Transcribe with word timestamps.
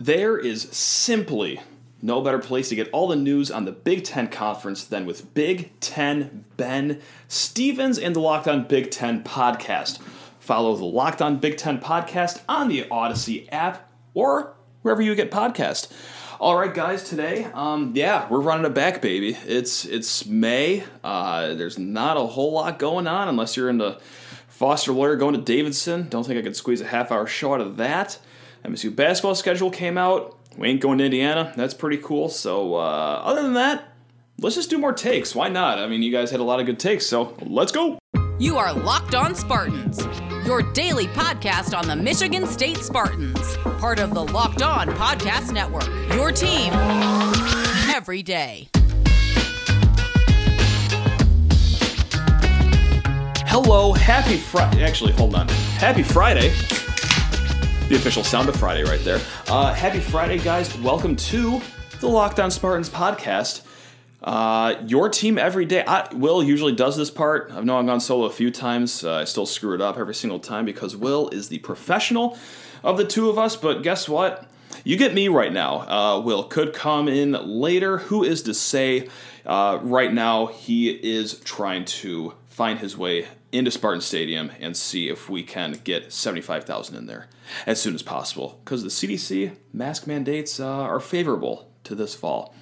There 0.00 0.38
is 0.38 0.62
simply 0.62 1.60
no 2.00 2.22
better 2.22 2.38
place 2.38 2.70
to 2.70 2.74
get 2.74 2.88
all 2.90 3.06
the 3.08 3.16
news 3.16 3.50
on 3.50 3.66
the 3.66 3.72
Big 3.72 4.02
Ten 4.02 4.28
Conference 4.28 4.82
than 4.82 5.04
with 5.04 5.34
Big 5.34 5.78
Ten 5.78 6.46
Ben 6.56 7.02
Stevens 7.28 7.98
and 7.98 8.16
the 8.16 8.20
Locked 8.20 8.48
On 8.48 8.64
Big 8.64 8.90
Ten 8.90 9.22
podcast. 9.22 10.00
Follow 10.38 10.74
the 10.74 10.86
Locked 10.86 11.20
On 11.20 11.36
Big 11.36 11.58
Ten 11.58 11.78
podcast 11.78 12.40
on 12.48 12.68
the 12.68 12.88
Odyssey 12.90 13.46
app 13.50 13.92
or 14.14 14.54
wherever 14.80 15.02
you 15.02 15.14
get 15.14 15.30
podcast. 15.30 15.92
All 16.40 16.56
right, 16.56 16.72
guys. 16.72 17.06
Today, 17.06 17.44
um, 17.52 17.92
yeah, 17.94 18.26
we're 18.30 18.40
running 18.40 18.64
it 18.64 18.74
back, 18.74 19.02
baby. 19.02 19.36
It's 19.46 19.84
it's 19.84 20.24
May. 20.24 20.82
Uh, 21.04 21.52
there's 21.52 21.78
not 21.78 22.16
a 22.16 22.20
whole 22.20 22.52
lot 22.52 22.78
going 22.78 23.06
on 23.06 23.28
unless 23.28 23.54
you're 23.54 23.68
into 23.68 24.00
Foster 24.48 24.92
Loyer 24.92 25.16
going 25.16 25.34
to 25.34 25.42
Davidson. 25.42 26.08
Don't 26.08 26.26
think 26.26 26.38
I 26.38 26.42
could 26.42 26.56
squeeze 26.56 26.80
a 26.80 26.86
half 26.86 27.12
hour 27.12 27.26
show 27.26 27.52
out 27.52 27.60
of 27.60 27.76
that. 27.76 28.18
MSU 28.64 28.94
basketball 28.94 29.34
schedule 29.34 29.70
came 29.70 29.96
out. 29.96 30.36
We 30.56 30.68
ain't 30.68 30.80
going 30.80 30.98
to 30.98 31.04
Indiana. 31.04 31.52
That's 31.56 31.74
pretty 31.74 31.96
cool. 31.98 32.28
So, 32.28 32.74
uh, 32.74 33.22
other 33.24 33.42
than 33.42 33.54
that, 33.54 33.94
let's 34.38 34.56
just 34.56 34.68
do 34.70 34.78
more 34.78 34.92
takes. 34.92 35.34
Why 35.34 35.48
not? 35.48 35.78
I 35.78 35.86
mean, 35.86 36.02
you 36.02 36.12
guys 36.12 36.30
had 36.30 36.40
a 36.40 36.44
lot 36.44 36.60
of 36.60 36.66
good 36.66 36.78
takes, 36.78 37.06
so 37.06 37.36
let's 37.40 37.72
go. 37.72 37.98
You 38.38 38.56
are 38.56 38.72
Locked 38.72 39.14
On 39.14 39.34
Spartans, 39.34 40.06
your 40.46 40.62
daily 40.72 41.06
podcast 41.08 41.76
on 41.76 41.86
the 41.86 41.96
Michigan 41.96 42.46
State 42.46 42.78
Spartans, 42.78 43.56
part 43.78 44.00
of 44.00 44.14
the 44.14 44.24
Locked 44.24 44.62
On 44.62 44.88
Podcast 44.88 45.52
Network. 45.52 45.86
Your 46.14 46.32
team 46.32 46.72
every 47.94 48.22
day. 48.22 48.68
Hello, 53.46 53.92
happy 53.92 54.36
Friday. 54.36 54.84
Actually, 54.84 55.12
hold 55.12 55.34
on. 55.34 55.48
Happy 55.48 56.02
Friday. 56.02 56.52
The 57.90 57.96
official 57.96 58.22
sound 58.22 58.48
of 58.48 58.54
Friday 58.54 58.84
right 58.84 59.02
there. 59.02 59.20
Uh, 59.48 59.74
happy 59.74 59.98
Friday, 59.98 60.38
guys. 60.38 60.78
Welcome 60.78 61.16
to 61.16 61.60
the 61.98 62.06
Locked 62.06 62.38
On 62.38 62.48
Spartans 62.48 62.88
podcast. 62.88 63.62
Uh, 64.22 64.76
your 64.86 65.08
team 65.08 65.36
every 65.38 65.64
day. 65.64 65.82
I, 65.84 66.06
Will 66.14 66.40
usually 66.40 66.72
does 66.72 66.96
this 66.96 67.10
part. 67.10 67.50
I 67.52 67.60
know 67.62 67.76
I've 67.76 67.86
gone 67.86 67.98
solo 67.98 68.26
a 68.26 68.30
few 68.30 68.52
times. 68.52 69.02
Uh, 69.02 69.14
I 69.14 69.24
still 69.24 69.44
screw 69.44 69.74
it 69.74 69.80
up 69.80 69.98
every 69.98 70.14
single 70.14 70.38
time 70.38 70.64
because 70.64 70.94
Will 70.94 71.30
is 71.30 71.48
the 71.48 71.58
professional 71.58 72.38
of 72.84 72.96
the 72.96 73.04
two 73.04 73.28
of 73.28 73.40
us. 73.40 73.56
But 73.56 73.82
guess 73.82 74.08
what? 74.08 74.48
You 74.84 74.96
get 74.96 75.12
me 75.12 75.26
right 75.26 75.52
now. 75.52 75.80
Uh, 75.80 76.20
Will 76.20 76.44
could 76.44 76.72
come 76.72 77.08
in 77.08 77.32
later. 77.32 77.98
Who 77.98 78.22
is 78.22 78.44
to 78.44 78.54
say? 78.54 79.08
Uh, 79.44 79.80
right 79.82 80.14
now, 80.14 80.46
he 80.46 80.90
is 80.90 81.40
trying 81.40 81.86
to 81.86 82.34
find 82.50 82.78
his 82.78 82.96
way 82.96 83.26
into 83.52 83.70
Spartan 83.70 84.00
Stadium 84.00 84.52
and 84.60 84.76
see 84.76 85.08
if 85.08 85.28
we 85.28 85.42
can 85.42 85.80
get 85.84 86.12
75,000 86.12 86.96
in 86.96 87.06
there 87.06 87.26
as 87.66 87.80
soon 87.80 87.94
as 87.94 88.02
possible 88.02 88.60
because 88.64 88.82
the 88.82 88.88
CDC 88.88 89.56
mask 89.72 90.06
mandates 90.06 90.60
uh, 90.60 90.66
are 90.66 91.00
favorable 91.00 91.70
to 91.84 91.94
this 91.94 92.14
fall. 92.14 92.54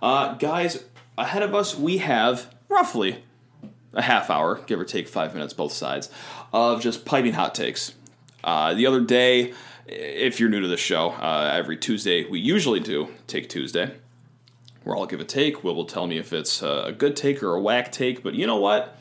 Uh, 0.00 0.34
guys, 0.34 0.84
ahead 1.18 1.42
of 1.42 1.54
us, 1.54 1.76
we 1.76 1.98
have 1.98 2.54
roughly 2.68 3.24
a 3.92 4.02
half 4.02 4.30
hour, 4.30 4.60
give 4.66 4.78
or 4.78 4.84
take 4.84 5.08
five 5.08 5.34
minutes, 5.34 5.52
both 5.52 5.72
sides, 5.72 6.10
of 6.52 6.80
just 6.80 7.04
piping 7.04 7.32
hot 7.32 7.54
takes. 7.54 7.94
Uh, 8.44 8.74
the 8.74 8.86
other 8.86 9.00
day, 9.00 9.52
if 9.86 10.38
you're 10.38 10.50
new 10.50 10.60
to 10.60 10.68
the 10.68 10.76
show, 10.76 11.10
uh, 11.10 11.50
every 11.52 11.76
Tuesday 11.76 12.24
we 12.28 12.38
usually 12.38 12.80
do 12.80 13.08
Take 13.26 13.48
Tuesday, 13.48 13.96
where 14.84 14.96
I'll 14.96 15.06
give 15.06 15.20
a 15.20 15.24
take. 15.24 15.64
Will 15.64 15.74
will 15.74 15.86
tell 15.86 16.06
me 16.06 16.18
if 16.18 16.32
it's 16.32 16.62
a 16.62 16.94
good 16.96 17.16
take 17.16 17.42
or 17.42 17.54
a 17.54 17.60
whack 17.60 17.90
take. 17.90 18.22
But 18.22 18.34
you 18.34 18.46
know 18.46 18.58
what? 18.58 19.00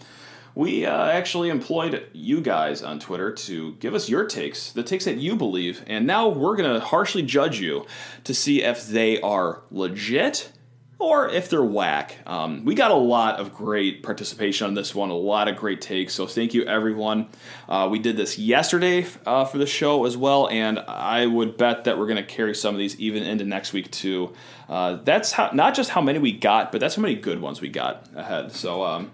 We 0.55 0.85
uh, 0.85 1.07
actually 1.07 1.49
employed 1.49 2.07
you 2.13 2.39
guys 2.39 2.81
on 2.81 2.97
Twitter 2.97 3.33
to 3.33 3.73
give 3.73 3.93
us 3.93 4.07
your 4.07 4.25
takes, 4.25 4.71
the 4.71 4.83
takes 4.83 5.03
that 5.03 5.17
you 5.17 5.35
believe, 5.35 5.83
and 5.85 6.07
now 6.07 6.29
we're 6.29 6.55
going 6.55 6.73
to 6.73 6.79
harshly 6.79 7.23
judge 7.23 7.59
you 7.59 7.85
to 8.23 8.33
see 8.33 8.63
if 8.63 8.87
they 8.87 9.19
are 9.19 9.63
legit 9.69 10.53
or 10.97 11.27
if 11.27 11.49
they're 11.49 11.61
whack. 11.61 12.19
Um, 12.25 12.63
we 12.63 12.73
got 12.73 12.91
a 12.91 12.95
lot 12.95 13.37
of 13.37 13.53
great 13.53 14.01
participation 14.01 14.65
on 14.65 14.75
this 14.75 14.95
one, 14.95 15.09
a 15.09 15.13
lot 15.13 15.49
of 15.49 15.57
great 15.57 15.81
takes, 15.81 16.13
so 16.13 16.25
thank 16.25 16.53
you 16.53 16.63
everyone. 16.63 17.27
Uh, 17.67 17.89
we 17.91 17.99
did 17.99 18.15
this 18.15 18.39
yesterday 18.39 19.05
uh, 19.25 19.43
for 19.43 19.57
the 19.57 19.67
show 19.67 20.05
as 20.05 20.15
well, 20.15 20.47
and 20.47 20.79
I 20.79 21.25
would 21.25 21.57
bet 21.57 21.83
that 21.83 21.97
we're 21.97 22.07
going 22.07 22.15
to 22.15 22.23
carry 22.23 22.55
some 22.55 22.73
of 22.73 22.79
these 22.79 22.97
even 22.97 23.23
into 23.23 23.43
next 23.43 23.73
week 23.73 23.91
too. 23.91 24.33
Uh, 24.69 24.99
that's 25.03 25.33
how, 25.33 25.49
not 25.51 25.75
just 25.75 25.89
how 25.89 25.99
many 25.99 26.17
we 26.17 26.31
got, 26.31 26.71
but 26.71 26.79
that's 26.79 26.95
how 26.95 27.01
many 27.01 27.15
good 27.15 27.41
ones 27.41 27.59
we 27.59 27.67
got 27.67 28.07
ahead. 28.15 28.53
So, 28.53 28.81
um, 28.83 29.11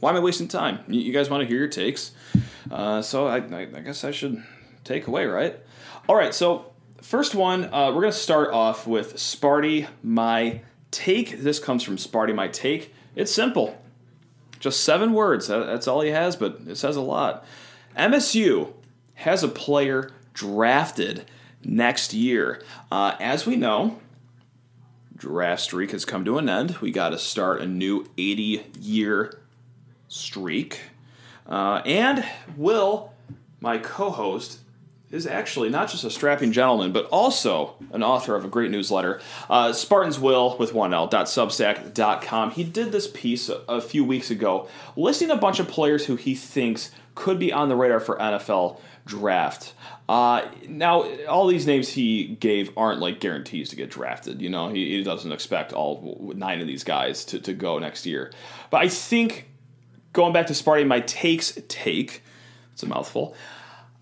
why 0.00 0.10
am 0.10 0.16
I 0.16 0.20
wasting 0.20 0.48
time? 0.48 0.80
You, 0.88 1.12
guys 1.12 1.30
want 1.30 1.42
to 1.42 1.46
hear 1.46 1.58
your 1.58 1.68
takes, 1.68 2.12
uh, 2.70 3.02
so 3.02 3.26
I, 3.26 3.36
I, 3.36 3.60
I, 3.60 3.80
guess 3.80 4.02
I 4.02 4.10
should 4.10 4.42
take 4.82 5.06
away, 5.06 5.26
right? 5.26 5.58
All 6.08 6.16
right, 6.16 6.34
so 6.34 6.72
first 7.02 7.34
one, 7.34 7.72
uh, 7.72 7.92
we're 7.92 8.00
gonna 8.00 8.12
start 8.12 8.50
off 8.50 8.86
with 8.86 9.16
Sparty 9.16 9.86
My 10.02 10.62
Take. 10.90 11.40
This 11.40 11.58
comes 11.58 11.82
from 11.82 11.96
Sparty 11.96 12.34
My 12.34 12.48
Take. 12.48 12.94
It's 13.14 13.30
simple, 13.30 13.78
just 14.58 14.82
seven 14.82 15.12
words. 15.12 15.48
That's 15.48 15.86
all 15.86 16.00
he 16.00 16.10
has, 16.10 16.34
but 16.34 16.60
it 16.66 16.76
says 16.76 16.96
a 16.96 17.02
lot. 17.02 17.44
MSU 17.96 18.72
has 19.14 19.42
a 19.42 19.48
player 19.48 20.10
drafted 20.32 21.26
next 21.62 22.14
year. 22.14 22.62
Uh, 22.90 23.16
as 23.20 23.44
we 23.44 23.56
know, 23.56 23.98
draft 25.14 25.60
streak 25.60 25.90
has 25.90 26.06
come 26.06 26.24
to 26.24 26.38
an 26.38 26.48
end. 26.48 26.78
We 26.78 26.90
got 26.90 27.10
to 27.10 27.18
start 27.18 27.60
a 27.60 27.66
new 27.66 28.06
80 28.16 28.66
year 28.78 29.39
streak. 30.10 30.80
Uh, 31.46 31.80
and 31.86 32.22
Will, 32.56 33.14
my 33.60 33.78
co 33.78 34.10
host, 34.10 34.58
is 35.10 35.26
actually 35.26 35.70
not 35.70 35.90
just 35.90 36.04
a 36.04 36.10
strapping 36.10 36.52
gentleman, 36.52 36.92
but 36.92 37.06
also 37.06 37.74
an 37.92 38.02
author 38.02 38.36
of 38.36 38.44
a 38.44 38.48
great 38.48 38.70
newsletter, 38.70 39.20
uh, 39.48 39.72
Spartans 39.72 40.20
Will 40.20 40.56
with 40.58 40.72
one 40.72 40.94
L 40.94 41.08
Substack.com. 41.08 42.52
He 42.52 42.62
did 42.62 42.92
this 42.92 43.08
piece 43.08 43.48
a, 43.48 43.62
a 43.68 43.80
few 43.80 44.04
weeks 44.04 44.30
ago, 44.30 44.68
listing 44.94 45.30
a 45.30 45.36
bunch 45.36 45.58
of 45.58 45.66
players 45.66 46.06
who 46.06 46.16
he 46.16 46.34
thinks 46.34 46.92
could 47.16 47.38
be 47.38 47.52
on 47.52 47.68
the 47.68 47.76
radar 47.76 47.98
for 47.98 48.16
NFL 48.18 48.78
draft. 49.04 49.74
Uh, 50.08 50.48
now, 50.68 51.02
all 51.26 51.46
these 51.46 51.66
names 51.66 51.88
he 51.88 52.36
gave 52.40 52.70
aren't 52.76 53.00
like 53.00 53.20
guarantees 53.20 53.68
to 53.70 53.76
get 53.76 53.90
drafted. 53.90 54.40
You 54.40 54.48
know, 54.48 54.68
he, 54.68 54.96
he 54.96 55.02
doesn't 55.02 55.32
expect 55.32 55.72
all 55.72 56.32
nine 56.36 56.60
of 56.60 56.68
these 56.68 56.84
guys 56.84 57.24
to, 57.26 57.40
to 57.40 57.52
go 57.52 57.78
next 57.78 58.06
year. 58.06 58.32
But 58.70 58.82
I 58.82 58.88
think 58.88 59.49
going 60.12 60.32
back 60.32 60.46
to 60.48 60.52
Sparty, 60.52 60.86
my 60.86 61.00
takes 61.00 61.58
take. 61.68 62.22
It's 62.72 62.82
a 62.82 62.86
mouthful. 62.86 63.34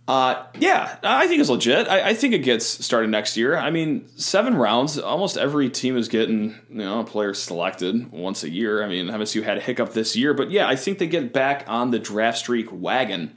Uh, 0.09 0.47
yeah, 0.59 0.97
I 1.03 1.29
think 1.29 1.39
it's 1.39 1.51
legit. 1.51 1.87
I, 1.87 2.09
I, 2.09 2.15
think 2.15 2.33
it 2.33 2.39
gets 2.39 2.65
started 2.65 3.11
next 3.11 3.37
year. 3.37 3.59
I 3.59 3.69
mean, 3.69 4.09
seven 4.17 4.57
rounds. 4.57 4.99
Almost 4.99 5.37
every 5.37 5.69
team 5.69 5.99
is 5.99 6.09
getting 6.09 6.55
you 6.71 6.79
know 6.79 7.01
a 7.01 7.05
player 7.05 7.35
selected 7.35 8.11
once 8.11 8.43
a 8.43 8.49
year. 8.49 8.83
I 8.83 8.89
mean, 8.89 9.09
MSU 9.09 9.43
had 9.43 9.59
a 9.59 9.61
hiccup 9.61 9.93
this 9.93 10.17
year, 10.17 10.33
but 10.33 10.51
yeah, 10.51 10.67
I 10.67 10.77
think 10.77 10.97
they 10.97 11.09
get 11.09 11.35
back 11.35 11.65
on 11.69 11.91
the 11.91 11.99
draft 11.99 12.39
streak 12.39 12.69
wagon. 12.73 13.37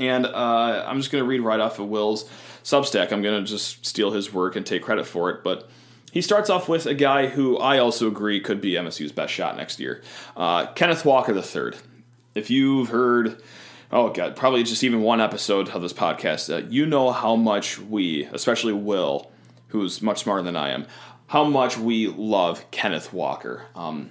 And 0.00 0.26
uh, 0.26 0.84
I'm 0.88 0.98
just 0.98 1.12
going 1.12 1.22
to 1.22 1.28
read 1.28 1.40
right 1.40 1.60
off 1.60 1.78
of 1.78 1.86
Will's 1.86 2.28
Substack. 2.64 3.12
I'm 3.12 3.22
going 3.22 3.44
to 3.44 3.48
just 3.48 3.86
steal 3.86 4.10
his 4.10 4.32
work 4.32 4.56
and 4.56 4.66
take 4.66 4.82
credit 4.82 5.06
for 5.06 5.30
it, 5.30 5.44
but. 5.44 5.70
He 6.16 6.22
starts 6.22 6.48
off 6.48 6.66
with 6.66 6.86
a 6.86 6.94
guy 6.94 7.26
who 7.26 7.58
I 7.58 7.76
also 7.76 8.08
agree 8.08 8.40
could 8.40 8.58
be 8.58 8.72
MSU's 8.72 9.12
best 9.12 9.34
shot 9.34 9.54
next 9.54 9.78
year, 9.78 10.00
uh, 10.34 10.64
Kenneth 10.68 11.04
Walker 11.04 11.34
III. 11.36 11.78
If 12.34 12.48
you've 12.48 12.88
heard, 12.88 13.42
oh 13.92 14.08
god, 14.08 14.34
probably 14.34 14.62
just 14.62 14.82
even 14.82 15.02
one 15.02 15.20
episode 15.20 15.68
of 15.68 15.82
this 15.82 15.92
podcast, 15.92 16.50
uh, 16.50 16.66
you 16.70 16.86
know 16.86 17.10
how 17.12 17.36
much 17.36 17.78
we, 17.78 18.24
especially 18.32 18.72
Will, 18.72 19.30
who's 19.68 20.00
much 20.00 20.20
smarter 20.20 20.42
than 20.42 20.56
I 20.56 20.70
am, 20.70 20.86
how 21.26 21.44
much 21.44 21.76
we 21.76 22.06
love 22.08 22.64
Kenneth 22.70 23.12
Walker. 23.12 23.66
Um, 23.74 24.10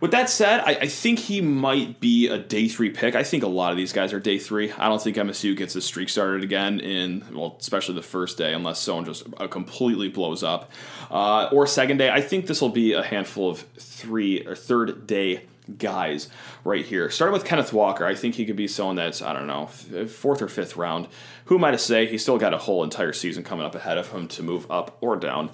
with 0.00 0.12
that 0.12 0.30
said, 0.30 0.60
I, 0.60 0.72
I, 0.72 0.86
think 0.86 1.18
he 1.18 1.40
might 1.40 2.00
be 2.00 2.28
a 2.28 2.38
day 2.38 2.68
three 2.68 2.90
pick. 2.90 3.14
I 3.14 3.24
think 3.24 3.42
a 3.42 3.48
lot 3.48 3.72
of 3.72 3.76
these 3.76 3.92
guys 3.92 4.12
are 4.12 4.20
day 4.20 4.38
three. 4.38 4.70
I 4.72 4.88
don't 4.88 5.02
think 5.02 5.16
MSU 5.16 5.56
gets 5.56 5.74
a 5.74 5.80
streak 5.80 6.08
started 6.08 6.44
again 6.44 6.80
in, 6.80 7.24
well, 7.32 7.56
especially 7.60 7.96
the 7.96 8.02
first 8.02 8.38
day, 8.38 8.52
unless 8.54 8.80
someone 8.80 9.04
just 9.04 9.26
uh, 9.38 9.48
completely 9.48 10.08
blows 10.08 10.42
up. 10.42 10.70
Uh, 11.10 11.48
or 11.52 11.66
second 11.66 11.96
day. 11.96 12.10
I 12.10 12.20
think 12.20 12.46
this 12.46 12.60
will 12.60 12.68
be 12.68 12.92
a 12.92 13.02
handful 13.02 13.50
of 13.50 13.60
three 13.78 14.46
or 14.46 14.54
third 14.54 15.06
day 15.06 15.44
guys 15.76 16.28
right 16.64 16.84
here. 16.84 17.10
Starting 17.10 17.32
with 17.32 17.44
Kenneth 17.44 17.72
Walker, 17.72 18.06
I 18.06 18.14
think 18.14 18.36
he 18.36 18.46
could 18.46 18.56
be 18.56 18.68
someone 18.68 18.96
that's, 18.96 19.20
I 19.20 19.32
don't 19.32 19.46
know, 19.46 19.66
fourth 19.66 20.42
or 20.42 20.48
fifth 20.48 20.76
round. 20.76 21.08
Who 21.46 21.56
am 21.56 21.64
I 21.64 21.72
to 21.72 21.78
say? 21.78 22.06
He's 22.06 22.22
still 22.22 22.38
got 22.38 22.54
a 22.54 22.58
whole 22.58 22.84
entire 22.84 23.12
season 23.12 23.42
coming 23.42 23.66
up 23.66 23.74
ahead 23.74 23.98
of 23.98 24.10
him 24.10 24.28
to 24.28 24.42
move 24.42 24.70
up 24.70 24.96
or 25.00 25.16
down. 25.16 25.50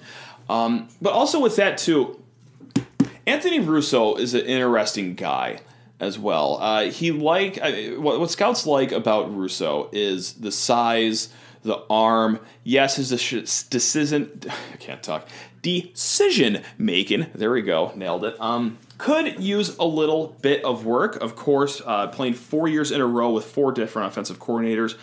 Um, 0.49 0.89
but 1.01 1.13
also 1.13 1.39
with 1.41 1.55
that, 1.55 1.77
too, 1.77 2.21
Anthony 3.27 3.59
Russo 3.59 4.15
is 4.15 4.33
an 4.33 4.45
interesting 4.45 5.15
guy 5.15 5.59
as 5.99 6.19
well. 6.19 6.57
Uh, 6.61 6.85
he 6.85 7.11
like 7.11 7.59
what, 7.97 8.19
what, 8.19 8.31
scouts 8.31 8.65
like 8.65 8.91
about 8.91 9.35
Russo 9.35 9.89
is 9.91 10.33
the 10.33 10.51
size, 10.51 11.29
the 11.63 11.83
arm. 11.89 12.39
Yes, 12.63 12.97
his 12.97 13.09
decision. 13.69 14.41
I 14.73 14.77
can't 14.77 15.01
talk. 15.01 15.27
Decision 15.61 16.61
making. 16.77 17.27
There 17.33 17.51
we 17.51 17.63
go. 17.63 17.91
Nailed 17.95 18.25
it. 18.25 18.39
Um, 18.39 18.77
could 18.97 19.39
use 19.41 19.75
a 19.77 19.85
little 19.85 20.35
bit 20.41 20.63
of 20.63 20.85
work. 20.85 21.15
Of 21.17 21.35
course, 21.35 21.81
uh, 21.83 22.07
playing 22.07 22.35
four 22.35 22.67
years 22.67 22.91
in 22.91 23.01
a 23.01 23.05
row 23.05 23.31
with 23.31 23.45
four 23.45 23.71
different 23.71 24.09
offensive 24.09 24.39
coordinators 24.39 24.95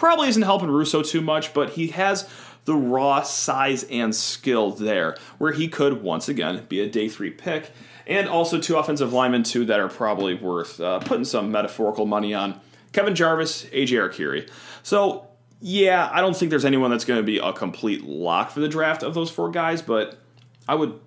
probably 0.00 0.30
isn't 0.30 0.42
helping 0.42 0.70
Russo 0.70 1.02
too 1.02 1.20
much, 1.20 1.52
but 1.52 1.68
he 1.68 1.88
has 1.88 2.26
the 2.64 2.74
raw 2.74 3.20
size 3.22 3.84
and 3.84 4.14
skill 4.14 4.70
there, 4.70 5.14
where 5.36 5.52
he 5.52 5.68
could 5.68 6.02
once 6.02 6.26
again 6.26 6.64
be 6.70 6.80
a 6.80 6.88
day 6.88 7.06
three 7.06 7.30
pick, 7.30 7.70
and 8.06 8.26
also 8.26 8.58
two 8.58 8.78
offensive 8.78 9.12
linemen 9.12 9.42
too 9.42 9.66
that 9.66 9.78
are 9.78 9.90
probably 9.90 10.32
worth 10.32 10.80
uh, 10.80 11.00
putting 11.00 11.26
some 11.26 11.52
metaphorical 11.52 12.06
money 12.06 12.32
on: 12.32 12.58
Kevin 12.94 13.14
Jarvis, 13.14 13.66
AJ 13.66 13.88
Arcuri. 13.88 14.50
So 14.82 15.26
yeah, 15.60 16.08
I 16.10 16.22
don't 16.22 16.34
think 16.34 16.48
there's 16.48 16.64
anyone 16.64 16.90
that's 16.90 17.04
going 17.04 17.20
to 17.20 17.26
be 17.26 17.36
a 17.36 17.52
complete 17.52 18.02
lock 18.02 18.52
for 18.52 18.60
the 18.60 18.68
draft 18.68 19.02
of 19.02 19.12
those 19.12 19.30
four 19.30 19.50
guys, 19.50 19.82
but 19.82 20.18
I 20.66 20.76
would 20.76 20.98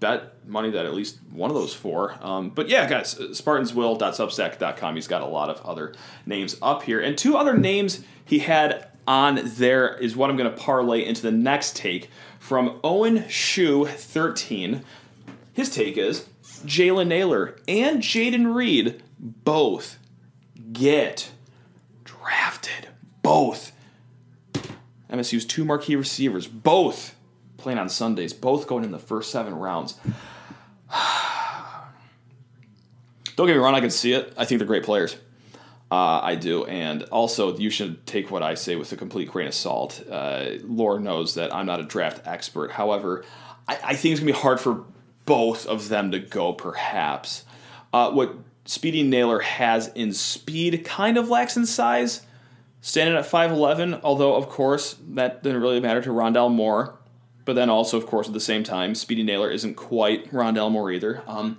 bet 0.00 0.46
money 0.46 0.70
that 0.70 0.86
at 0.86 0.94
least 0.94 1.18
one 1.30 1.50
of 1.50 1.56
those 1.56 1.74
four. 1.74 2.16
Um, 2.20 2.50
but 2.50 2.68
yeah, 2.68 2.88
guys, 2.88 3.14
SpartansWill.substack.com. 3.14 4.94
He's 4.94 5.08
got 5.08 5.22
a 5.22 5.26
lot 5.26 5.50
of 5.50 5.60
other 5.62 5.94
names 6.24 6.56
up 6.62 6.82
here. 6.82 7.00
And 7.00 7.16
two 7.16 7.36
other 7.36 7.56
names 7.56 8.04
he 8.24 8.40
had 8.40 8.88
on 9.06 9.40
there 9.42 9.96
is 9.96 10.16
what 10.16 10.30
I'm 10.30 10.36
going 10.36 10.50
to 10.50 10.56
parlay 10.56 11.04
into 11.04 11.22
the 11.22 11.30
next 11.30 11.76
take 11.76 12.10
from 12.38 12.80
Owen 12.82 13.28
Shoe 13.28 13.86
13. 13.86 14.84
His 15.52 15.70
take 15.70 15.96
is 15.96 16.26
Jalen 16.64 17.08
Nailor 17.08 17.56
and 17.66 18.02
Jayden 18.02 18.54
Reed 18.54 19.02
both 19.18 19.98
get 20.72 21.30
drafted. 22.04 22.88
Both. 23.22 23.72
MSU's 25.10 25.44
two 25.44 25.64
marquee 25.64 25.96
receivers, 25.96 26.46
both 26.46 27.15
playing 27.66 27.80
on 27.80 27.88
Sundays, 27.88 28.32
both 28.32 28.68
going 28.68 28.84
in 28.84 28.92
the 28.92 28.98
first 28.98 29.32
seven 29.32 29.52
rounds. 29.52 29.98
Don't 33.34 33.48
get 33.48 33.54
me 33.54 33.58
wrong, 33.58 33.74
I 33.74 33.80
can 33.80 33.90
see 33.90 34.12
it. 34.12 34.32
I 34.36 34.44
think 34.44 34.60
they're 34.60 34.68
great 34.68 34.84
players. 34.84 35.16
Uh, 35.90 36.20
I 36.22 36.36
do, 36.36 36.64
and 36.66 37.02
also 37.10 37.58
you 37.58 37.70
should 37.70 38.06
take 38.06 38.30
what 38.30 38.44
I 38.44 38.54
say 38.54 38.76
with 38.76 38.92
a 38.92 38.96
complete 38.96 39.32
grain 39.32 39.48
of 39.48 39.54
salt. 39.54 40.00
Uh, 40.08 40.50
Lord 40.62 41.02
knows 41.02 41.34
that 41.34 41.52
I'm 41.52 41.66
not 41.66 41.80
a 41.80 41.82
draft 41.82 42.24
expert. 42.24 42.70
However, 42.70 43.24
I, 43.66 43.78
I 43.82 43.96
think 43.96 44.12
it's 44.12 44.20
gonna 44.20 44.30
be 44.30 44.38
hard 44.38 44.60
for 44.60 44.84
both 45.24 45.66
of 45.66 45.88
them 45.88 46.12
to 46.12 46.20
go. 46.20 46.52
Perhaps 46.52 47.44
uh, 47.92 48.12
what 48.12 48.32
Speedy 48.64 49.02
Nailor 49.02 49.40
has 49.40 49.88
in 49.88 50.12
speed 50.12 50.84
kind 50.84 51.18
of 51.18 51.28
lacks 51.28 51.56
in 51.56 51.66
size. 51.66 52.22
Standing 52.80 53.16
at 53.16 53.24
5'11, 53.24 54.02
although, 54.04 54.36
of 54.36 54.48
course, 54.48 54.94
that 55.14 55.42
didn't 55.42 55.60
really 55.60 55.80
matter 55.80 56.00
to 56.02 56.10
Rondale 56.10 56.52
Moore. 56.52 56.96
But 57.46 57.54
then 57.54 57.70
also, 57.70 57.96
of 57.96 58.06
course, 58.06 58.26
at 58.26 58.34
the 58.34 58.40
same 58.40 58.64
time, 58.64 58.94
Speedy 58.94 59.22
Nailor 59.22 59.50
isn't 59.50 59.76
quite 59.76 60.30
Rondale 60.32 60.70
Moore 60.70 60.90
either. 60.90 61.22
Um, 61.26 61.58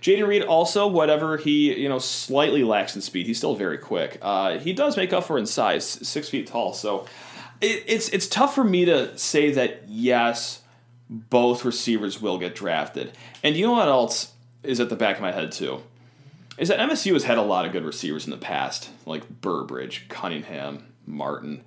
Jayden 0.00 0.26
Reed 0.26 0.42
also, 0.42 0.86
whatever 0.86 1.36
he 1.38 1.80
you 1.80 1.88
know 1.88 1.98
slightly 1.98 2.62
lacks 2.62 2.94
in 2.94 3.00
speed, 3.00 3.26
he's 3.26 3.38
still 3.38 3.54
very 3.54 3.78
quick. 3.78 4.18
Uh, 4.20 4.58
he 4.58 4.72
does 4.72 4.96
make 4.96 5.12
up 5.12 5.24
for 5.24 5.38
in 5.38 5.46
size, 5.46 5.86
six 5.86 6.28
feet 6.28 6.46
tall. 6.46 6.74
So 6.74 7.06
it, 7.60 7.84
it's 7.86 8.08
it's 8.10 8.26
tough 8.26 8.54
for 8.54 8.64
me 8.64 8.84
to 8.84 9.16
say 9.16 9.52
that 9.52 9.84
yes, 9.88 10.62
both 11.08 11.64
receivers 11.64 12.20
will 12.20 12.38
get 12.38 12.54
drafted. 12.54 13.12
And 13.42 13.56
you 13.56 13.66
know 13.66 13.72
what 13.72 13.88
else 13.88 14.32
is 14.62 14.80
at 14.80 14.88
the 14.88 14.96
back 14.96 15.16
of 15.16 15.22
my 15.22 15.32
head 15.32 15.52
too? 15.52 15.82
Is 16.58 16.68
that 16.68 16.80
MSU 16.80 17.12
has 17.12 17.24
had 17.24 17.38
a 17.38 17.42
lot 17.42 17.64
of 17.64 17.72
good 17.72 17.84
receivers 17.84 18.24
in 18.24 18.32
the 18.32 18.36
past, 18.36 18.90
like 19.06 19.40
Burbridge, 19.40 20.08
Cunningham, 20.08 20.92
Martin. 21.06 21.62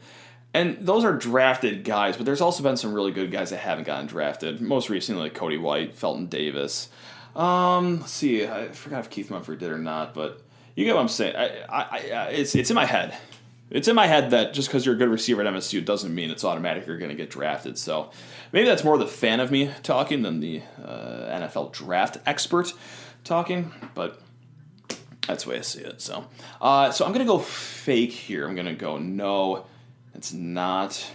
And 0.53 0.77
those 0.85 1.05
are 1.05 1.13
drafted 1.13 1.83
guys, 1.83 2.17
but 2.17 2.25
there's 2.25 2.41
also 2.41 2.61
been 2.61 2.75
some 2.75 2.93
really 2.93 3.11
good 3.11 3.31
guys 3.31 3.51
that 3.51 3.57
haven't 3.57 3.85
gotten 3.85 4.07
drafted. 4.07 4.59
Most 4.61 4.89
recently, 4.89 5.23
like 5.23 5.33
Cody 5.33 5.57
White, 5.57 5.95
Felton 5.95 6.25
Davis. 6.27 6.89
Um, 7.35 8.01
let's 8.01 8.11
see, 8.11 8.45
I 8.45 8.67
forgot 8.69 8.99
if 8.99 9.09
Keith 9.09 9.29
Mumphery 9.29 9.57
did 9.57 9.71
or 9.71 9.77
not, 9.77 10.13
but 10.13 10.41
you 10.75 10.83
get 10.83 10.95
what 10.95 11.01
I'm 11.01 11.07
saying. 11.07 11.35
I, 11.37 11.63
I, 11.69 12.11
I, 12.13 12.27
it's 12.31 12.53
it's 12.55 12.69
in 12.69 12.75
my 12.75 12.85
head. 12.85 13.17
It's 13.69 13.87
in 13.87 13.95
my 13.95 14.07
head 14.07 14.31
that 14.31 14.53
just 14.53 14.67
because 14.67 14.85
you're 14.85 14.95
a 14.95 14.97
good 14.97 15.07
receiver 15.07 15.41
at 15.41 15.53
MSU 15.53 15.83
doesn't 15.83 16.13
mean 16.13 16.29
it's 16.29 16.43
automatic 16.43 16.85
you're 16.85 16.97
going 16.97 17.11
to 17.11 17.15
get 17.15 17.29
drafted. 17.29 17.77
So 17.77 18.11
maybe 18.51 18.67
that's 18.67 18.83
more 18.83 18.97
the 18.97 19.07
fan 19.07 19.39
of 19.39 19.49
me 19.49 19.71
talking 19.81 20.23
than 20.23 20.41
the 20.41 20.61
uh, 20.83 21.39
NFL 21.39 21.71
draft 21.71 22.17
expert 22.25 22.73
talking. 23.23 23.71
But 23.93 24.19
that's 25.25 25.45
the 25.45 25.51
way 25.51 25.59
I 25.59 25.61
see 25.61 25.83
it. 25.83 26.01
So, 26.01 26.25
uh, 26.59 26.91
so 26.91 27.05
I'm 27.05 27.13
gonna 27.13 27.25
go 27.25 27.39
fake 27.39 28.11
here. 28.11 28.45
I'm 28.47 28.55
gonna 28.55 28.73
go 28.73 28.97
no. 28.97 29.65
It's 30.13 30.33
not 30.33 31.11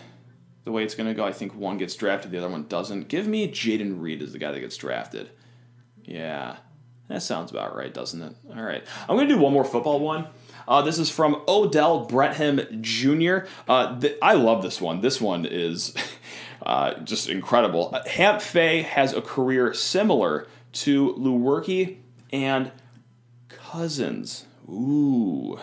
the 0.64 0.72
way 0.72 0.82
it's 0.82 0.94
gonna 0.94 1.14
go. 1.14 1.24
I 1.24 1.32
think 1.32 1.54
one 1.54 1.78
gets 1.78 1.94
drafted, 1.94 2.30
the 2.30 2.38
other 2.38 2.48
one 2.48 2.66
doesn't. 2.68 3.08
Give 3.08 3.26
me 3.26 3.50
Jayden 3.50 4.00
Reed 4.00 4.22
as 4.22 4.32
the 4.32 4.38
guy 4.38 4.52
that 4.52 4.60
gets 4.60 4.76
drafted. 4.76 5.30
Yeah, 6.04 6.56
that 7.08 7.22
sounds 7.22 7.50
about 7.50 7.76
right, 7.76 7.92
doesn't 7.92 8.20
it? 8.20 8.34
All 8.54 8.62
right, 8.62 8.84
I'm 9.08 9.16
gonna 9.16 9.28
do 9.28 9.38
one 9.38 9.52
more 9.52 9.64
football 9.64 10.00
one. 10.00 10.26
Uh, 10.68 10.82
this 10.82 10.98
is 10.98 11.08
from 11.08 11.42
Odell 11.46 12.08
Brethem 12.08 12.80
Jr. 12.80 13.48
Uh, 13.68 13.98
th- 14.00 14.18
I 14.20 14.34
love 14.34 14.62
this 14.62 14.80
one. 14.80 15.00
This 15.00 15.20
one 15.20 15.46
is 15.46 15.94
uh, 16.66 16.94
just 17.00 17.28
incredible. 17.28 17.96
Hamp 18.06 18.40
Fay 18.40 18.82
has 18.82 19.12
a 19.12 19.22
career 19.22 19.72
similar 19.72 20.48
to 20.72 21.14
Lewerke 21.14 21.98
and 22.32 22.72
Cousins. 23.48 24.46
Ooh, 24.68 25.60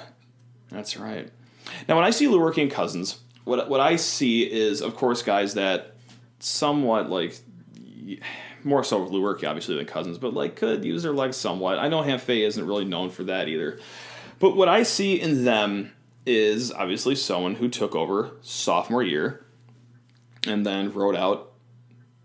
that's 0.70 0.96
right. 0.96 1.30
Now, 1.88 1.98
when 1.98 2.06
I 2.06 2.12
see 2.12 2.28
Lewerke 2.28 2.62
and 2.62 2.72
Cousins, 2.72 3.20
what 3.44 3.70
what 3.70 3.80
I 3.80 3.96
see 3.98 4.44
is, 4.44 4.82
of 4.82 4.96
course, 4.96 5.22
guys 5.22 5.56
that 5.56 5.96
somewhat 6.40 7.10
like 7.10 7.36
more 8.64 8.84
so 8.84 9.04
with 9.04 9.12
Lewerke 9.12 9.48
obviously 9.48 9.76
than 9.76 9.86
Cousins, 9.86 10.18
but 10.18 10.34
like 10.34 10.56
could 10.56 10.86
use 10.86 11.04
their 11.04 11.14
legs 11.14 11.38
somewhat. 11.38 11.80
I 11.80 11.90
know 11.90 12.02
Hamp 12.02 12.22
Fay 12.22 12.44
isn't 12.44 12.66
really 12.66 12.86
known 12.86 13.10
for 13.10 13.24
that 13.26 13.48
either, 13.48 13.80
but 14.40 14.56
what 14.56 14.70
I 14.70 14.84
see 14.84 15.20
in 15.20 15.44
them 15.46 15.92
is 16.26 16.72
obviously 16.72 17.16
someone 17.16 17.56
who 17.56 17.68
took 17.68 17.96
over 17.96 18.32
sophomore 18.42 19.04
year 19.04 19.46
and 20.48 20.66
then 20.66 20.92
wrote 20.92 21.16
out 21.16 21.52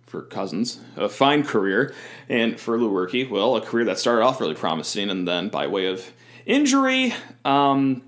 for 0.07 0.23
Cousins, 0.23 0.81
a 0.97 1.09
fine 1.09 1.45
career, 1.45 1.95
and 2.29 2.59
for 2.59 2.79
Lewerke, 2.79 3.29
well, 3.29 3.57
a 3.57 3.61
career 3.61 3.85
that 3.85 3.99
started 3.99 4.23
off 4.23 4.41
really 4.41 4.55
promising, 4.55 5.11
and 5.11 5.29
then 5.29 5.49
by 5.49 5.67
way 5.67 5.87
of 5.87 6.13
injury, 6.47 7.13
um, 7.45 8.08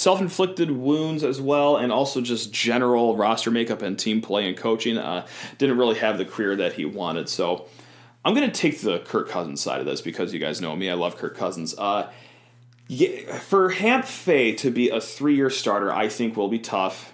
self-inflicted 0.00 0.70
wounds 0.70 1.22
as 1.22 1.42
well, 1.42 1.76
and 1.76 1.92
also 1.92 2.22
just 2.22 2.50
general 2.54 3.18
roster 3.18 3.50
makeup 3.50 3.82
and 3.82 3.98
team 3.98 4.22
play 4.22 4.48
and 4.48 4.56
coaching, 4.56 4.96
uh, 4.96 5.26
didn't 5.58 5.76
really 5.76 5.98
have 5.98 6.16
the 6.16 6.24
career 6.24 6.56
that 6.56 6.72
he 6.72 6.86
wanted. 6.86 7.28
So 7.28 7.68
I'm 8.24 8.34
going 8.34 8.50
to 8.50 8.56
take 8.56 8.80
the 8.80 9.00
Kirk 9.00 9.28
Cousins 9.28 9.60
side 9.60 9.78
of 9.78 9.84
this 9.84 10.00
because 10.00 10.32
you 10.32 10.40
guys 10.40 10.58
know 10.58 10.74
me, 10.74 10.88
I 10.88 10.94
love 10.94 11.18
Kirk 11.18 11.36
Cousins. 11.36 11.74
Uh, 11.76 12.10
yeah, 12.88 13.36
for 13.40 13.68
Hamp 13.68 14.06
Fay 14.06 14.54
to 14.54 14.70
be 14.70 14.88
a 14.88 15.02
three-year 15.02 15.50
starter, 15.50 15.92
I 15.92 16.08
think 16.08 16.34
will 16.34 16.48
be 16.48 16.58
tough 16.58 17.12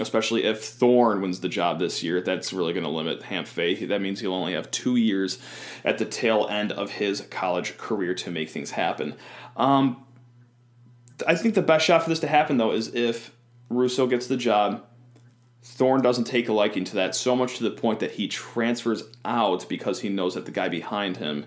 especially 0.00 0.44
if 0.44 0.62
Thorne 0.62 1.20
wins 1.20 1.40
the 1.40 1.48
job 1.48 1.80
this 1.80 2.04
year. 2.04 2.20
That's 2.20 2.52
really 2.52 2.72
going 2.72 2.84
to 2.84 2.88
limit 2.88 3.24
Hamp 3.24 3.48
Fay. 3.48 3.84
That 3.86 4.00
means 4.00 4.20
he'll 4.20 4.32
only 4.32 4.52
have 4.52 4.70
two 4.70 4.94
years 4.94 5.40
at 5.84 5.98
the 5.98 6.04
tail 6.04 6.46
end 6.48 6.70
of 6.70 6.92
his 6.92 7.22
college 7.22 7.76
career 7.78 8.14
to 8.14 8.30
make 8.30 8.48
things 8.50 8.70
happen. 8.70 9.16
Um, 9.56 10.04
I 11.26 11.34
think 11.34 11.54
the 11.54 11.62
best 11.62 11.84
shot 11.84 12.02
for 12.02 12.08
this 12.08 12.20
to 12.20 12.28
happen, 12.28 12.56
though, 12.56 12.72
is 12.72 12.94
if 12.94 13.32
Russo 13.68 14.06
gets 14.06 14.26
the 14.26 14.36
job. 14.36 14.84
Thorne 15.60 16.00
doesn't 16.00 16.24
take 16.24 16.48
a 16.48 16.52
liking 16.52 16.84
to 16.84 16.94
that 16.94 17.14
so 17.14 17.34
much 17.34 17.56
to 17.56 17.64
the 17.64 17.70
point 17.70 18.00
that 18.00 18.12
he 18.12 18.28
transfers 18.28 19.02
out 19.24 19.68
because 19.68 20.00
he 20.00 20.08
knows 20.08 20.34
that 20.34 20.46
the 20.46 20.52
guy 20.52 20.68
behind 20.68 21.16
him 21.16 21.44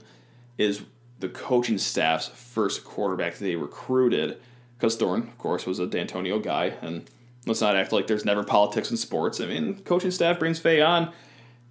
is 0.57 0.81
the 1.19 1.29
coaching 1.29 1.77
staff's 1.77 2.27
first 2.27 2.83
quarterback 2.83 3.37
they 3.37 3.55
recruited. 3.55 4.37
Because 4.77 4.95
Thorne, 4.97 5.21
of 5.21 5.37
course, 5.37 5.65
was 5.65 5.79
a 5.79 5.87
D'Antonio 5.87 6.39
guy, 6.39 6.73
and 6.81 7.09
Let's 7.45 7.61
not 7.61 7.75
act 7.75 7.91
like 7.91 8.07
there's 8.07 8.25
never 8.25 8.43
politics 8.43 8.91
in 8.91 8.97
sports. 8.97 9.39
I 9.39 9.47
mean, 9.47 9.79
coaching 9.83 10.11
staff 10.11 10.37
brings 10.37 10.59
Fay 10.59 10.81
on. 10.81 11.11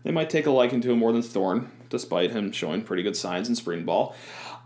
They 0.02 0.10
might 0.10 0.30
take 0.30 0.46
a 0.46 0.50
liking 0.50 0.80
to 0.80 0.90
him 0.90 0.98
more 0.98 1.12
than 1.12 1.22
Thorne, 1.22 1.70
despite 1.90 2.30
him 2.30 2.52
showing 2.52 2.82
pretty 2.82 3.02
good 3.02 3.16
signs 3.16 3.48
in 3.48 3.54
spring 3.54 3.84
ball. 3.84 4.16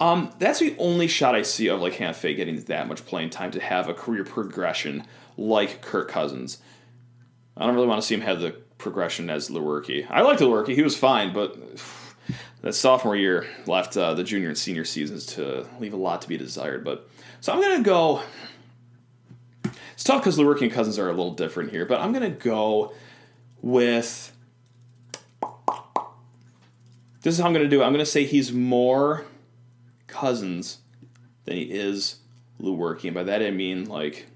Um, 0.01 0.33
that's 0.39 0.59
the 0.59 0.77
only 0.79 1.09
shot 1.09 1.35
I 1.35 1.43
see 1.43 1.69
of 1.69 1.81
like 1.81 1.95
Hamp 1.95 2.17
Fay 2.17 2.35
getting 2.35 2.61
that 2.65 2.89
much 2.89 3.05
playing 3.07 3.31
time 3.31 3.51
to 3.53 3.61
have 3.61 3.89
a 3.89 3.95
career 3.95 4.25
progression 4.25 5.05
like 5.37 5.83
Kirk 5.83 6.09
Cousins. 6.09 6.59
I 7.57 7.67
don't 7.67 7.75
really 7.75 7.87
want 7.87 8.01
to 8.01 8.07
see 8.07 8.15
him 8.15 8.21
have 8.23 8.41
the 8.41 8.53
progression 8.79 9.31
as 9.31 9.49
Lewerke. 9.49 10.07
I 10.11 10.23
liked 10.23 10.41
Lewerke; 10.41 10.75
he 10.75 10.83
was 10.83 10.97
fine, 10.97 11.33
but 11.33 11.57
that 12.63 12.75
sophomore 12.75 13.17
year 13.17 13.47
left 13.67 13.97
uh, 13.97 14.15
the 14.15 14.25
junior 14.25 14.49
and 14.49 14.59
senior 14.59 14.85
seasons 14.85 15.27
to 15.27 15.67
leave 15.79 15.95
a 15.95 15.97
lot 15.97 16.23
to 16.23 16.29
be 16.29 16.37
desired. 16.37 16.85
But 16.85 17.09
so 17.41 17.53
I'm 17.53 17.61
gonna 17.61 17.83
go. 17.83 18.23
It's 19.93 20.03
tough 20.03 20.23
because 20.23 20.39
Lewerke 20.39 20.63
and 20.63 20.73
Cousins 20.73 20.99
are 20.99 21.09
a 21.09 21.13
little 21.13 21.35
different 21.35 21.71
here, 21.71 21.87
but 21.87 22.01
I'm 22.01 22.13
to 22.15 22.31
go 22.31 22.93
with. 23.63 24.33
This 27.25 27.37
is 27.37 27.41
how 27.41 27.47
I'm 27.47 27.55
going 27.55 27.65
to 27.65 27.71
do 27.71 27.81
it. 27.81 27.87
I'm 27.87 27.93
going 27.93 28.05
to 28.05 28.11
say 28.11 28.25
he's 28.25 28.53
more 28.53 29.25
Cousins 30.07 30.81
than 31.47 31.57
he 31.57 31.63
is 31.63 32.17
Lewerke. 32.61 33.05
And 33.05 33.15
by 33.15 33.25
that 33.25 33.43
I 33.43 33.51
mean 33.51 33.87
like 33.87 34.27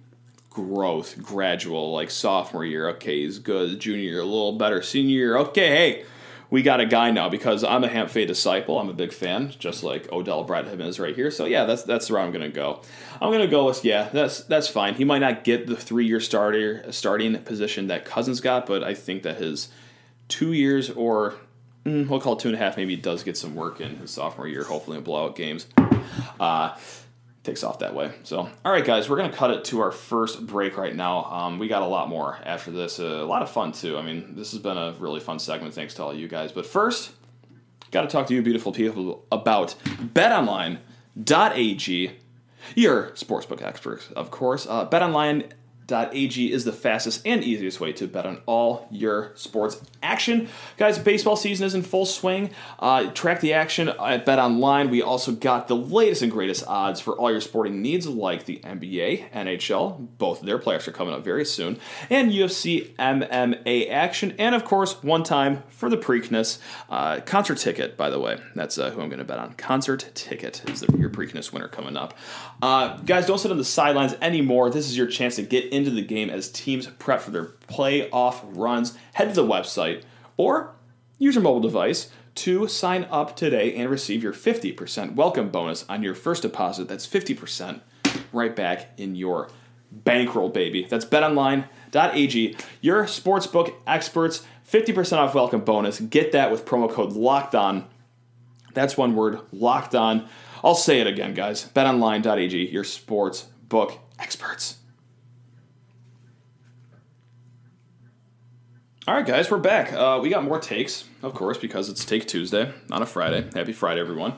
growth, 0.48 1.22
gradual, 1.22 1.92
like 1.92 2.10
sophomore 2.10 2.64
year, 2.64 2.88
okay, 2.88 3.24
he's 3.24 3.38
good. 3.40 3.78
Junior 3.78 4.02
year, 4.02 4.20
a 4.20 4.24
little 4.24 4.52
better. 4.56 4.80
Senior 4.80 5.14
year, 5.14 5.36
okay, 5.36 5.68
hey, 5.68 6.04
we 6.48 6.62
got 6.62 6.80
a 6.80 6.86
guy 6.86 7.10
now 7.10 7.28
because 7.28 7.62
I'm 7.62 7.84
a 7.84 7.88
Hamp 7.88 8.08
Fay 8.08 8.24
disciple. 8.24 8.78
I'm 8.78 8.88
a 8.88 8.94
big 8.94 9.12
fan, 9.12 9.52
just 9.58 9.84
like 9.84 10.10
Odell 10.10 10.46
Bradham 10.46 10.80
is 10.80 10.98
right 10.98 11.14
here. 11.14 11.30
So 11.30 11.44
yeah, 11.44 11.66
that's 11.66 11.82
that's 11.82 12.10
where 12.10 12.22
I'm 12.22 12.32
gonna 12.32 12.48
go. 12.48 12.80
I'm 13.20 13.30
gonna 13.30 13.46
go 13.46 13.66
with 13.66 13.84
yeah, 13.84 14.08
that's 14.10 14.44
that's 14.44 14.66
fine. 14.66 14.94
He 14.94 15.04
might 15.04 15.18
not 15.18 15.44
get 15.44 15.66
the 15.66 15.76
three 15.76 16.06
year 16.06 16.20
starter 16.20 16.90
starting 16.90 17.36
position 17.42 17.88
that 17.88 18.06
Cousins 18.06 18.40
got, 18.40 18.64
but 18.64 18.82
I 18.82 18.94
think 18.94 19.24
that 19.24 19.36
his 19.36 19.68
two 20.28 20.54
years 20.54 20.88
or 20.88 21.34
mm, 21.88 22.08
we'll 22.08 22.20
call 22.20 22.34
it 22.34 22.40
two 22.40 22.48
and 22.48 22.56
a 22.56 22.58
half, 22.58 22.76
maybe 22.76 22.96
he 22.96 23.00
does 23.00 23.22
get 23.22 23.36
some 23.36 23.54
work 23.54 23.80
in 23.80 23.96
his 23.96 24.10
sophomore 24.10 24.48
year, 24.48 24.64
hopefully 24.64 24.98
in 24.98 25.04
blowout 25.04 25.36
games. 25.36 25.66
Uh, 26.38 26.76
takes 27.48 27.64
off 27.64 27.78
that 27.78 27.94
way. 27.94 28.12
So, 28.24 28.48
all 28.64 28.72
right, 28.72 28.84
guys, 28.84 29.08
we're 29.08 29.16
gonna 29.16 29.32
cut 29.32 29.50
it 29.50 29.64
to 29.66 29.80
our 29.80 29.90
first 29.90 30.46
break 30.46 30.76
right 30.76 30.94
now. 30.94 31.24
Um, 31.24 31.58
we 31.58 31.68
got 31.68 31.82
a 31.82 31.86
lot 31.86 32.08
more 32.08 32.38
after 32.44 32.70
this. 32.70 33.00
Uh, 33.00 33.04
a 33.04 33.24
lot 33.24 33.42
of 33.42 33.50
fun 33.50 33.72
too. 33.72 33.96
I 33.96 34.02
mean, 34.02 34.36
this 34.36 34.52
has 34.52 34.60
been 34.60 34.76
a 34.76 34.94
really 34.98 35.20
fun 35.20 35.38
segment. 35.38 35.72
Thanks 35.74 35.94
to 35.94 36.02
all 36.02 36.14
you 36.14 36.28
guys. 36.28 36.52
But 36.52 36.66
first, 36.66 37.12
got 37.90 38.02
to 38.02 38.08
talk 38.08 38.26
to 38.26 38.34
you, 38.34 38.42
beautiful 38.42 38.72
people, 38.72 39.24
about 39.32 39.74
BetOnline.ag, 39.86 42.12
your 42.74 43.10
sportsbook 43.10 43.62
experts, 43.62 44.10
of 44.14 44.30
course. 44.30 44.66
Uh, 44.66 44.86
BetOnline 44.88 45.50
BetOnline.ag 45.88 46.52
is 46.52 46.64
the 46.64 46.72
fastest 46.72 47.22
and 47.26 47.42
easiest 47.42 47.80
way 47.80 47.92
to 47.94 48.06
bet 48.06 48.26
on 48.26 48.40
all 48.46 48.86
your 48.90 49.32
sports 49.34 49.80
action. 50.02 50.48
Guys, 50.76 50.98
baseball 50.98 51.36
season 51.36 51.66
is 51.66 51.74
in 51.74 51.82
full 51.82 52.06
swing. 52.06 52.50
Uh, 52.78 53.10
track 53.10 53.40
the 53.40 53.54
action 53.54 53.88
at 53.88 54.26
BetOnline. 54.26 54.90
We 54.90 55.02
also 55.02 55.32
got 55.32 55.68
the 55.68 55.76
latest 55.76 56.22
and 56.22 56.30
greatest 56.30 56.66
odds 56.66 57.00
for 57.00 57.14
all 57.14 57.30
your 57.30 57.40
sporting 57.40 57.82
needs, 57.82 58.06
like 58.06 58.44
the 58.44 58.58
NBA, 58.58 59.30
NHL. 59.32 60.18
Both 60.18 60.42
their 60.42 60.58
players 60.58 60.86
are 60.88 60.92
coming 60.92 61.14
up 61.14 61.24
very 61.24 61.44
soon, 61.44 61.78
and 62.10 62.30
UFC 62.30 62.94
MMA 62.96 63.90
action, 63.90 64.34
and 64.38 64.54
of 64.54 64.64
course, 64.64 65.02
one 65.02 65.22
time 65.22 65.62
for 65.68 65.88
the 65.88 65.96
Preakness 65.96 66.58
uh, 66.90 67.20
concert 67.20 67.58
ticket. 67.58 67.96
By 67.96 68.10
the 68.10 68.20
way, 68.20 68.38
that's 68.54 68.78
uh, 68.78 68.90
who 68.90 69.00
I'm 69.00 69.08
going 69.08 69.18
to 69.18 69.24
bet 69.24 69.38
on. 69.38 69.54
Concert 69.54 70.10
ticket 70.14 70.68
is 70.68 70.80
the, 70.80 70.96
your 70.98 71.10
Preakness 71.10 71.52
winner 71.52 71.68
coming 71.68 71.96
up. 71.96 72.14
Uh, 72.60 72.96
guys, 72.98 73.26
don't 73.26 73.38
sit 73.38 73.50
on 73.50 73.56
the 73.56 73.64
sidelines 73.64 74.14
anymore. 74.20 74.70
This 74.70 74.86
is 74.86 74.96
your 74.96 75.06
chance 75.06 75.36
to 75.36 75.42
get 75.42 75.72
into 75.78 75.90
the 75.90 76.02
game 76.02 76.28
as 76.28 76.50
teams 76.50 76.86
prep 76.86 77.20
for 77.20 77.30
their 77.30 77.46
playoff 77.68 78.40
runs. 78.44 78.98
Head 79.14 79.30
to 79.30 79.34
the 79.34 79.46
website 79.46 80.02
or 80.36 80.74
use 81.18 81.34
your 81.34 81.44
mobile 81.44 81.60
device 81.60 82.10
to 82.36 82.68
sign 82.68 83.06
up 83.10 83.34
today 83.34 83.74
and 83.74 83.90
receive 83.90 84.22
your 84.22 84.32
50% 84.32 85.14
welcome 85.14 85.48
bonus 85.48 85.84
on 85.88 86.02
your 86.02 86.14
first 86.14 86.42
deposit. 86.42 86.88
That's 86.88 87.06
50% 87.06 87.80
right 88.32 88.54
back 88.54 88.90
in 88.96 89.14
your 89.14 89.48
bankroll, 89.90 90.48
baby. 90.48 90.84
That's 90.84 91.04
betonline.ag, 91.04 92.56
your 92.80 93.04
sportsbook 93.04 93.74
experts. 93.86 94.46
50% 94.70 95.16
off 95.16 95.34
welcome 95.34 95.62
bonus. 95.62 95.98
Get 95.98 96.32
that 96.32 96.50
with 96.50 96.66
promo 96.66 96.90
code 96.90 97.14
locked 97.14 97.54
on. 97.54 97.88
That's 98.74 98.96
one 98.96 99.16
word, 99.16 99.40
locked 99.50 99.94
on. 99.94 100.28
I'll 100.62 100.74
say 100.74 101.00
it 101.00 101.06
again, 101.06 101.34
guys. 101.34 101.70
BetOnline.ag, 101.74 102.70
your 102.70 102.84
sports 102.84 103.46
book 103.68 103.98
experts. 104.18 104.77
All 109.08 109.14
right, 109.14 109.24
guys, 109.24 109.50
we're 109.50 109.56
back. 109.56 109.90
Uh, 109.90 110.18
we 110.20 110.28
got 110.28 110.44
more 110.44 110.60
takes, 110.60 111.04
of 111.22 111.32
course, 111.32 111.56
because 111.56 111.88
it's 111.88 112.04
Take 112.04 112.28
Tuesday 112.28 112.70
on 112.90 113.00
a 113.00 113.06
Friday. 113.06 113.48
Happy 113.54 113.72
Friday, 113.72 114.02
everyone. 114.02 114.34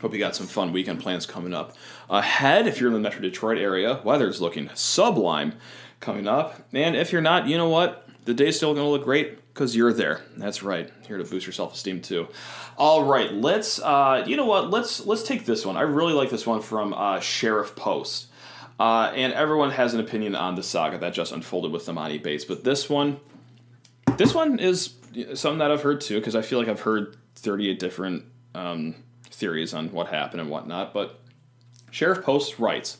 Hope 0.00 0.12
you 0.12 0.18
got 0.18 0.34
some 0.34 0.48
fun 0.48 0.72
weekend 0.72 0.98
plans 0.98 1.24
coming 1.24 1.54
up. 1.54 1.76
Ahead, 2.08 2.66
if 2.66 2.80
you're 2.80 2.88
in 2.88 2.94
the 2.94 2.98
Metro 2.98 3.20
Detroit 3.20 3.58
area, 3.58 4.00
weather's 4.02 4.40
looking 4.40 4.70
sublime 4.74 5.52
coming 6.00 6.26
up. 6.26 6.66
And 6.72 6.96
if 6.96 7.12
you're 7.12 7.22
not, 7.22 7.46
you 7.46 7.56
know 7.56 7.68
what? 7.68 8.08
The 8.24 8.34
day's 8.34 8.56
still 8.56 8.74
going 8.74 8.84
to 8.84 8.90
look 8.90 9.04
great 9.04 9.54
because 9.54 9.76
you're 9.76 9.92
there. 9.92 10.22
That's 10.36 10.64
right. 10.64 10.90
Here 11.06 11.18
to 11.18 11.22
boost 11.22 11.46
your 11.46 11.52
self-esteem 11.52 12.02
too. 12.02 12.26
All 12.76 13.04
right, 13.04 13.32
let's. 13.32 13.78
Uh, 13.78 14.24
you 14.26 14.36
know 14.36 14.46
what? 14.46 14.70
Let's 14.70 15.06
let's 15.06 15.22
take 15.22 15.46
this 15.46 15.64
one. 15.64 15.76
I 15.76 15.82
really 15.82 16.12
like 16.12 16.30
this 16.30 16.44
one 16.44 16.60
from 16.60 16.92
uh, 16.92 17.20
Sheriff 17.20 17.76
Post. 17.76 18.26
Uh, 18.80 19.12
and 19.14 19.32
everyone 19.32 19.70
has 19.70 19.94
an 19.94 20.00
opinion 20.00 20.34
on 20.34 20.56
the 20.56 20.62
saga 20.64 20.98
that 20.98 21.14
just 21.14 21.30
unfolded 21.30 21.70
with 21.70 21.86
the 21.86 21.92
Emoni 21.92 22.20
Bates, 22.20 22.44
but 22.44 22.64
this 22.64 22.90
one, 22.90 23.20
this 24.20 24.34
one 24.34 24.58
is 24.58 24.92
something 25.32 25.60
that 25.60 25.70
I've 25.70 25.80
heard 25.80 26.02
too 26.02 26.18
because 26.18 26.36
I 26.36 26.42
feel 26.42 26.58
like 26.58 26.68
I've 26.68 26.82
heard 26.82 27.16
38 27.36 27.78
different 27.78 28.24
um, 28.54 28.94
theories 29.30 29.72
on 29.72 29.90
what 29.92 30.08
happened 30.08 30.42
and 30.42 30.50
whatnot. 30.50 30.92
But 30.92 31.18
Sheriff 31.90 32.22
Post 32.22 32.58
writes, 32.58 32.98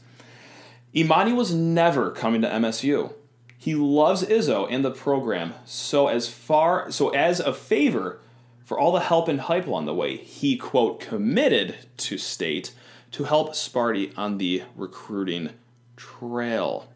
Emoni 0.94 1.36
was 1.36 1.54
never 1.54 2.10
coming 2.10 2.40
to 2.40 2.48
MSU. 2.48 3.12
He 3.58 3.74
loves 3.74 4.22
Izzo 4.22 4.66
and 4.70 4.82
the 4.82 4.90
program, 4.90 5.52
so 5.66 6.08
as 6.08 6.26
far 6.26 6.90
so 6.90 7.10
as 7.10 7.38
a 7.38 7.52
favor 7.52 8.20
for 8.64 8.78
all 8.78 8.92
the 8.92 9.00
help 9.00 9.28
and 9.28 9.42
hype 9.42 9.66
along 9.66 9.84
the 9.84 9.94
way, 9.94 10.16
he 10.16 10.56
quote 10.56 11.00
committed 11.00 11.76
to 11.98 12.16
state 12.16 12.72
to 13.10 13.24
help 13.24 13.50
Sparty 13.50 14.16
on 14.16 14.38
the 14.38 14.62
recruiting 14.74 15.50
trail. 15.98 16.88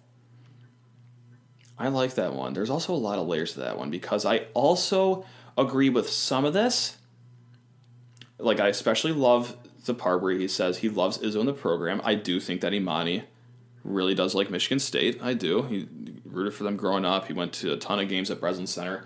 I 1.79 1.89
like 1.89 2.15
that 2.15 2.35
one. 2.35 2.55
There's 2.55 2.71
also 2.71 2.95
a 2.95 2.97
lot 2.97 3.19
of 3.19 3.27
layers 3.27 3.55
to 3.55 3.61
that 3.61 3.79
one 3.79 3.91
because 3.91 4.25
I 4.25 4.47
also 4.55 5.25
agree 5.59 5.91
with 5.91 6.09
some 6.09 6.45
of 6.45 6.53
this. 6.53 6.97
Like 8.39 8.61
I 8.61 8.69
especially 8.69 9.13
love 9.13 9.57
the 9.85 9.95
part 9.95 10.23
where 10.23 10.33
he 10.33 10.49
says 10.49 10.79
he 10.79 10.89
loves 10.89 11.19
Izzo 11.19 11.41
in 11.41 11.47
the 11.47 11.53
program. 11.53 12.01
I 12.05 12.15
do 12.15 12.41
think 12.41 12.61
that 12.61 12.73
Emoni 12.73 13.25
really 13.83 14.15
does 14.15 14.35
like 14.35 14.51
Michigan 14.51 14.79
State. 14.79 15.21
I 15.23 15.35
do. 15.35 15.63
He 15.63 15.89
rooted 16.25 16.55
for 16.55 16.65
them 16.65 16.77
growing 16.77 17.05
up. 17.05 17.27
He 17.27 17.33
went 17.33 17.53
to 17.55 17.73
a 17.73 17.77
ton 17.77 18.01
of 18.01 18.09
games 18.09 18.31
at 18.31 18.41
Breslin 18.41 18.67
Center. 18.67 19.05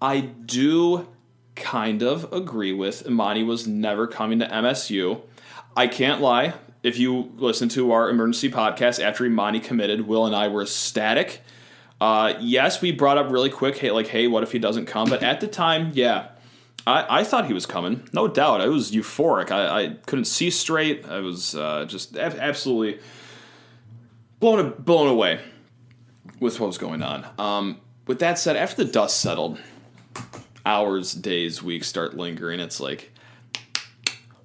I 0.00 0.20
do 0.20 1.08
kind 1.54 2.02
of 2.02 2.32
agree 2.32 2.72
with 2.72 3.04
Emoni 3.04 3.46
was 3.46 3.66
never 3.66 4.06
coming 4.06 4.38
to 4.38 4.46
MSU. 4.46 5.22
I 5.76 5.86
can't 5.86 6.20
lie. 6.20 6.54
If 6.82 6.98
you 6.98 7.32
listen 7.36 7.68
to 7.70 7.92
our 7.92 8.10
emergency 8.10 8.50
podcast 8.50 9.02
after 9.02 9.24
Emoni 9.24 9.62
committed, 9.62 10.06
Will 10.06 10.26
and 10.26 10.34
I 10.34 10.48
were 10.48 10.62
ecstatic. 10.62 11.40
Uh, 12.02 12.36
yes, 12.40 12.82
we 12.82 12.90
brought 12.90 13.16
up 13.16 13.30
really 13.30 13.48
quick, 13.48 13.78
hey, 13.78 13.92
like, 13.92 14.08
hey, 14.08 14.26
what 14.26 14.42
if 14.42 14.50
he 14.50 14.58
doesn't 14.58 14.86
come? 14.86 15.08
But 15.08 15.22
at 15.22 15.40
the 15.40 15.46
time, 15.46 15.92
yeah, 15.94 16.30
I, 16.84 17.20
I 17.20 17.22
thought 17.22 17.46
he 17.46 17.52
was 17.52 17.64
coming, 17.64 18.08
no 18.12 18.26
doubt. 18.26 18.60
I 18.60 18.66
was 18.66 18.90
euphoric. 18.90 19.52
I, 19.52 19.84
I 19.84 19.88
couldn't 20.06 20.24
see 20.24 20.50
straight. 20.50 21.06
I 21.06 21.20
was 21.20 21.54
uh, 21.54 21.84
just 21.84 22.16
absolutely 22.16 23.00
blown 24.40 24.74
blown 24.80 25.06
away 25.06 25.42
with 26.40 26.58
what 26.58 26.66
was 26.66 26.78
going 26.78 27.04
on. 27.04 27.24
Um, 27.38 27.80
with 28.08 28.18
that 28.18 28.36
said, 28.36 28.56
after 28.56 28.82
the 28.82 28.90
dust 28.90 29.20
settled, 29.20 29.60
hours, 30.66 31.12
days, 31.12 31.62
weeks 31.62 31.86
start 31.86 32.16
lingering. 32.16 32.58
It's 32.58 32.80
like, 32.80 33.12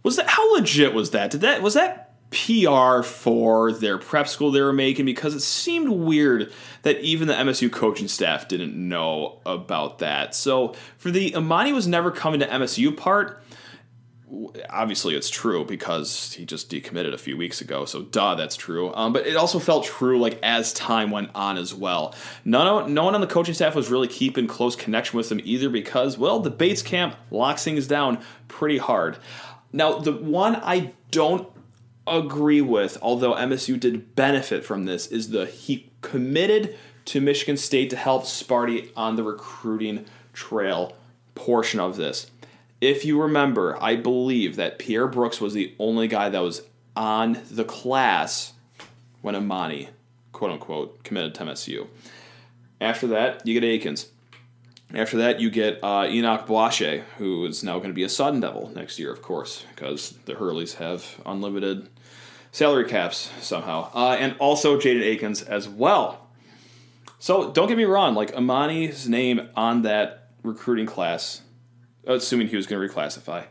was 0.04 0.18
that 0.18 0.28
how 0.28 0.54
legit 0.54 0.94
was 0.94 1.10
that? 1.10 1.32
Did 1.32 1.42
that 1.42 1.64
was 1.64 1.74
that 1.74 2.07
PR 2.32 3.04
for 3.04 3.72
their 3.72 3.98
prep 3.98 4.28
school 4.28 4.52
they 4.52 4.62
were 4.62 4.74
making? 4.74 5.06
Because 5.06 5.34
it 5.34 5.42
seemed 5.42 5.90
weird 5.90 6.52
that 6.84 7.00
even 7.02 7.28
the 7.28 7.34
MSU 7.34 7.72
coaching 7.72 8.08
staff 8.08 8.48
didn't 8.48 8.76
know 8.76 9.40
about 9.46 10.00
that. 10.00 10.36
So 10.36 10.76
for 10.98 11.12
the 11.12 11.32
Emoni 11.32 11.74
was 11.74 11.88
never 11.88 12.12
coming 12.12 12.40
to 12.40 12.48
MSU 12.48 12.96
part 12.96 13.44
obviously 14.70 15.16
it's 15.16 15.30
true 15.30 15.64
because 15.64 16.34
he 16.34 16.46
just 16.46 16.70
decommitted 16.70 17.14
a 17.14 17.18
few 17.18 17.38
weeks 17.38 17.62
ago 17.62 17.86
so 17.86 18.02
duh 18.02 18.36
that's 18.36 18.58
true 18.58 18.94
um, 18.94 19.14
but 19.14 19.26
it 19.26 19.38
also 19.38 19.58
felt 19.58 19.86
true 19.86 20.20
like 20.20 20.38
as 20.44 20.74
time 20.74 21.12
went 21.12 21.30
on 21.34 21.58
as 21.58 21.74
well 21.74 22.14
none, 22.44 22.94
no 22.94 23.06
one 23.06 23.16
on 23.16 23.22
the 23.22 23.28
coaching 23.28 23.54
staff 23.54 23.74
was 23.74 23.90
really 23.90 24.08
keeping 24.08 24.46
close 24.46 24.76
connection 24.76 25.16
with 25.16 25.32
him 25.32 25.40
either 25.46 25.70
because 25.70 26.18
well 26.18 26.42
the 26.42 26.50
bates 26.50 26.82
camp 26.82 27.16
locks 27.32 27.64
things 27.64 27.88
down 27.88 28.22
pretty 28.50 28.78
hard 28.78 29.18
now 29.72 29.98
the 30.00 30.12
one 30.12 30.58
i 30.58 30.92
don't 31.12 31.50
agree 32.08 32.62
with 32.62 32.98
although 33.02 33.34
msu 33.36 33.80
did 33.80 34.16
benefit 34.16 34.64
from 34.66 34.86
this 34.86 35.08
is 35.08 35.30
the 35.30 35.46
he 35.46 35.90
committed 36.02 36.76
to 37.06 37.22
michigan 37.22 37.58
state 37.58 37.90
to 37.90 37.96
help 37.96 38.24
sparty 38.24 38.90
on 38.96 39.16
the 39.16 39.24
recruiting 39.24 40.06
trail 40.34 40.96
portion 41.36 41.80
of 41.80 41.98
this 41.98 42.32
if 42.80 43.06
you 43.06 43.20
remember, 43.22 43.82
I 43.82 43.96
believe 43.96 44.56
that 44.58 44.78
Pierre 44.78 45.08
Brooks 45.08 45.42
was 45.42 45.54
the 45.54 45.74
only 45.80 46.08
guy 46.08 46.30
that 46.30 46.40
was 46.40 46.62
on 46.96 47.40
the 47.50 47.64
class 47.64 48.54
when 49.22 49.36
Emoni, 49.36 49.90
quote 50.32 50.52
unquote, 50.52 51.04
committed 51.04 51.34
to 51.36 51.44
MSU. 51.44 51.88
After 52.80 53.08
that, 53.08 53.46
you 53.48 53.60
get 53.60 53.68
Akins. 53.68 54.08
After 54.94 55.18
that, 55.18 55.40
you 55.42 55.50
get 55.50 55.84
uh, 55.84 56.08
Enoch 56.10 56.48
Boakye, 56.48 57.02
who 57.18 57.46
is 57.46 57.64
now 57.64 57.78
going 57.78 57.90
to 57.90 57.94
be 57.94 58.04
a 58.04 58.10
Sun 58.10 58.40
Devil 58.40 58.72
next 58.74 58.98
year, 58.98 59.12
of 59.12 59.22
course, 59.22 59.66
because 59.76 60.12
the 60.26 60.34
Hurleys 60.34 60.76
have 60.76 61.20
unlimited 61.26 61.90
salary 62.52 62.86
caps 62.86 63.30
somehow. 63.42 63.92
Uh, 63.94 64.16
and 64.18 64.36
also 64.40 64.80
Jaden 64.80 65.04
Akins 65.04 65.42
as 65.42 65.68
well. 65.68 66.30
So 67.20 67.52
don't 67.52 67.68
get 67.68 67.78
me 67.78 67.84
wrong, 67.84 68.16
like 68.16 68.32
Emoni's 68.34 69.10
name 69.10 69.50
on 69.56 69.82
that 69.82 70.30
recruiting 70.44 70.86
class 70.86 71.42
assuming 72.08 72.48
he 72.48 72.56
was 72.56 72.66
going 72.66 72.88
to 72.88 72.94
reclassify. 72.94 73.46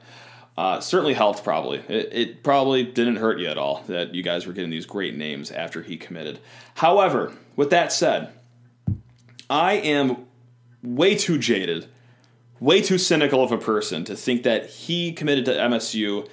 Uh, 0.56 0.80
certainly 0.80 1.12
helped, 1.12 1.44
probably. 1.44 1.78
It, 1.88 2.08
it, 2.12 2.42
probably 2.42 2.82
didn't 2.82 3.16
hurt 3.16 3.38
you 3.38 3.46
at 3.46 3.58
all 3.58 3.82
that 3.88 4.14
you 4.14 4.22
guys 4.22 4.46
were 4.46 4.54
getting 4.54 4.70
these 4.70 4.86
great 4.86 5.14
names 5.14 5.50
after 5.50 5.82
he 5.82 5.98
committed. 5.98 6.38
However, 6.76 7.34
with 7.56 7.70
that 7.70 7.92
said, 7.92 8.30
I 9.50 9.74
am 9.74 10.25
way 10.94 11.14
too 11.14 11.38
jaded 11.38 11.88
way 12.60 12.80
too 12.80 12.98
cynical 12.98 13.42
of 13.42 13.52
a 13.52 13.58
person 13.58 14.04
to 14.04 14.16
think 14.16 14.42
that 14.44 14.66
he 14.66 15.12
committed 15.12 15.44
to 15.46 15.52
MSU 15.52 16.28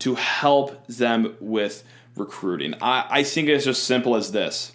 to 0.00 0.14
help 0.14 0.86
them 0.86 1.36
with 1.40 1.84
recruiting. 2.16 2.74
I, 2.80 3.06
I 3.10 3.22
think 3.22 3.48
it's 3.48 3.64
just 3.64 3.84
simple 3.84 4.16
as 4.16 4.32
this. 4.32 4.72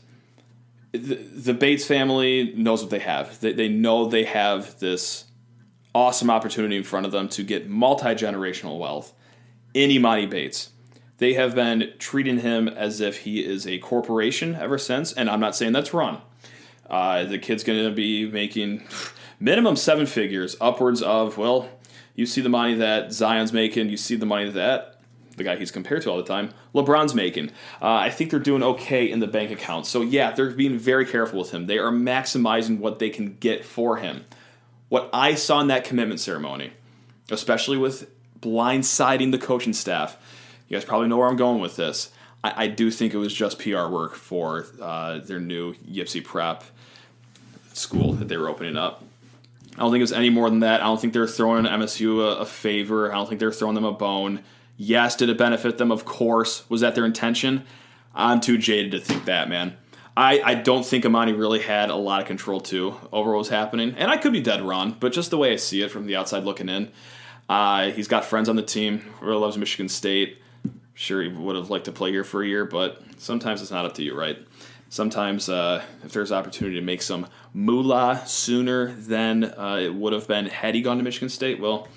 The, 0.92 1.54
Bates 1.54 1.86
family 1.86 2.54
knows 2.56 2.82
what 2.82 2.90
they 2.90 3.00
have. 3.00 3.40
They, 3.40 3.54
they 3.54 3.70
know 3.70 4.06
they 4.06 4.24
have 4.24 4.80
this 4.80 5.26
awesome 5.94 6.30
opportunity 6.30 6.78
in 6.78 6.84
front 6.84 7.06
of 7.06 7.12
them 7.12 7.30
to 7.30 7.44
get 7.44 7.70
multi 7.70 8.16
generational 8.16 8.80
wealth 8.80 9.14
in 9.74 9.92
Emoni 9.92 10.28
Bates. 10.28 10.72
They 11.20 11.34
have 11.34 11.54
been 11.54 11.94
treating 12.00 12.40
him 12.40 12.68
as 12.68 13.02
if 13.02 13.20
he 13.20 13.46
is 13.46 13.68
a 13.68 13.78
corporation 13.80 14.56
ever 14.56 14.78
since, 14.78 15.14
and 15.14 15.30
I'm 15.30 15.40
not 15.40 15.56
saying 15.56 15.74
that's 15.74 15.94
wrong. 15.94 16.22
Uh, 16.90 17.26
the 17.26 17.38
kid's 17.38 17.64
going 17.64 17.84
to 17.84 17.92
be 17.92 18.26
making 18.26 18.84
minimum 19.40 19.76
seven 19.76 20.06
figures, 20.06 20.56
upwards 20.60 21.02
of, 21.02 21.38
well, 21.38 21.70
you 22.16 22.26
see 22.26 22.42
the 22.42 22.50
money 22.50 22.76
that 22.76 23.14
Zion's 23.14 23.54
making, 23.54 23.90
you 23.90 23.98
see 23.98 24.16
the 24.16 24.26
money 24.26 24.50
that 24.50 25.00
the 25.40 25.44
guy 25.44 25.56
he's 25.56 25.72
compared 25.72 26.04
to 26.04 26.12
all 26.12 26.18
the 26.18 26.24
time, 26.24 26.52
LeBron's 26.76 27.16
making. 27.16 27.50
Uh, 27.82 27.94
I 27.94 28.12
think 28.12 28.30
they're 28.30 28.40
doing 28.40 28.62
okay 28.62 29.10
in 29.10 29.20
the 29.20 29.28
bank 29.28 29.50
account. 29.50 29.88
So, 29.88 30.02
yeah, 30.02 30.32
they're 30.32 30.52
being 30.52 30.78
very 30.78 31.06
careful 31.06 31.40
with 31.40 31.52
him. 31.52 31.66
They 31.66 31.80
are 31.80 31.92
maximizing 31.92 32.78
what 32.78 33.00
they 33.00 33.10
can 33.10 33.38
get 33.38 33.66
for 33.66 33.98
him. 33.98 34.26
What 34.90 35.10
I 35.12 35.36
saw 35.36 35.62
in 35.62 35.68
that 35.68 35.84
commitment 35.84 36.20
ceremony, 36.20 36.74
especially 37.32 37.78
with 37.78 38.10
blindsiding 38.40 39.32
the 39.32 39.38
coaching 39.38 39.74
staff, 39.74 40.18
you 40.68 40.76
guys 40.76 40.86
probably 40.86 41.08
know 41.08 41.18
where 41.18 41.28
I'm 41.28 41.38
going 41.38 41.62
with 41.62 41.76
this. 41.76 42.12
I, 42.44 42.66
I 42.66 42.68
do 42.68 42.92
think 42.92 43.14
it 43.14 43.18
was 43.18 43.34
just 43.34 43.60
PR 43.60 43.88
work 43.88 44.16
for 44.16 44.68
uh, 44.82 45.20
their 45.20 45.40
new 45.40 45.74
Ypsi 45.76 46.24
Prep 46.24 46.64
school 47.74 48.14
that 48.14 48.28
they 48.28 48.38
were 48.38 48.50
opening 48.50 48.78
up. 48.78 49.04
I 49.80 49.84
don't 49.84 49.92
think 49.92 50.02
it 50.02 50.04
was 50.04 50.12
any 50.12 50.30
more 50.30 50.50
than 50.50 50.60
that. 50.60 50.82
I 50.82 50.88
don't 50.88 51.00
think 51.00 51.14
they're 51.14 51.26
throwing 51.26 51.64
MSU 51.64 52.20
a, 52.20 52.40
a 52.40 52.46
favor. 52.46 53.14
I 53.14 53.16
don't 53.16 53.30
think 53.30 53.40
they're 53.40 53.50
throwing 53.50 53.76
them 53.76 53.86
a 53.86 53.94
bone. 53.94 54.44
Yes, 54.76 55.16
did 55.16 55.30
it 55.30 55.38
benefit 55.38 55.78
them? 55.78 55.90
Of 55.90 56.04
course. 56.04 56.70
Was 56.70 56.82
that 56.82 56.96
their 56.96 57.06
intention? 57.06 57.64
I'm 58.14 58.42
too 58.42 58.58
jaded 58.58 58.92
to 58.92 59.00
think 59.00 59.24
that, 59.24 59.48
man. 59.48 59.78
I, 60.18 60.42
I 60.44 60.56
don't 60.56 60.86
think 60.86 61.06
Emoni 61.06 61.38
really 61.38 61.62
had 61.62 61.90
a 61.90 61.96
lot 61.96 62.20
of 62.20 62.28
control 62.28 62.60
too 62.60 62.94
over 63.14 63.32
what 63.32 63.38
was 63.38 63.48
happening, 63.48 63.96
and 63.96 64.12
I 64.12 64.18
could 64.18 64.34
be 64.34 64.42
dead 64.42 64.62
wrong, 64.62 64.98
but 65.00 65.14
just 65.14 65.30
the 65.30 65.38
way 65.38 65.54
I 65.54 65.56
see 65.56 65.82
it 65.82 65.92
from 65.92 66.08
the 66.08 66.18
outside 66.18 66.44
looking 66.44 66.68
in, 66.68 66.92
uh, 67.48 67.92
he's 67.92 68.10
got 68.10 68.26
friends 68.26 68.50
on 68.50 68.58
the 68.58 68.62
team. 68.62 69.06
Really 69.22 69.40
loves 69.40 69.58
Michigan 69.58 69.88
State. 69.88 70.42
Sure, 70.94 71.22
he 71.22 71.30
would 71.30 71.56
have 71.56 71.70
liked 71.70 71.86
to 71.86 71.94
play 71.94 72.12
here 72.12 72.26
for 72.26 72.44
a 72.44 72.48
year, 72.48 72.66
but 72.66 73.02
sometimes 73.18 73.62
it's 73.62 73.72
not 73.72 73.86
up 73.86 73.94
to 73.94 74.04
you, 74.04 74.14
right? 74.14 74.38
Sometimes, 74.90 75.50
uh, 75.50 75.84
if 76.04 76.12
there's 76.12 76.32
opportunity 76.32 76.78
to 76.78 76.86
make 76.86 77.04
some 77.04 77.28
moolah 77.54 78.24
sooner 78.26 78.92
than 78.94 79.44
uh, 79.44 79.80
it 79.80 79.94
would 79.94 80.14
have 80.14 80.28
been 80.28 80.48
had 80.48 80.74
he 80.74 80.82
gone 80.82 80.98
to 80.98 81.04
Michigan 81.04 81.30
State, 81.30 81.60
well, 81.60 81.88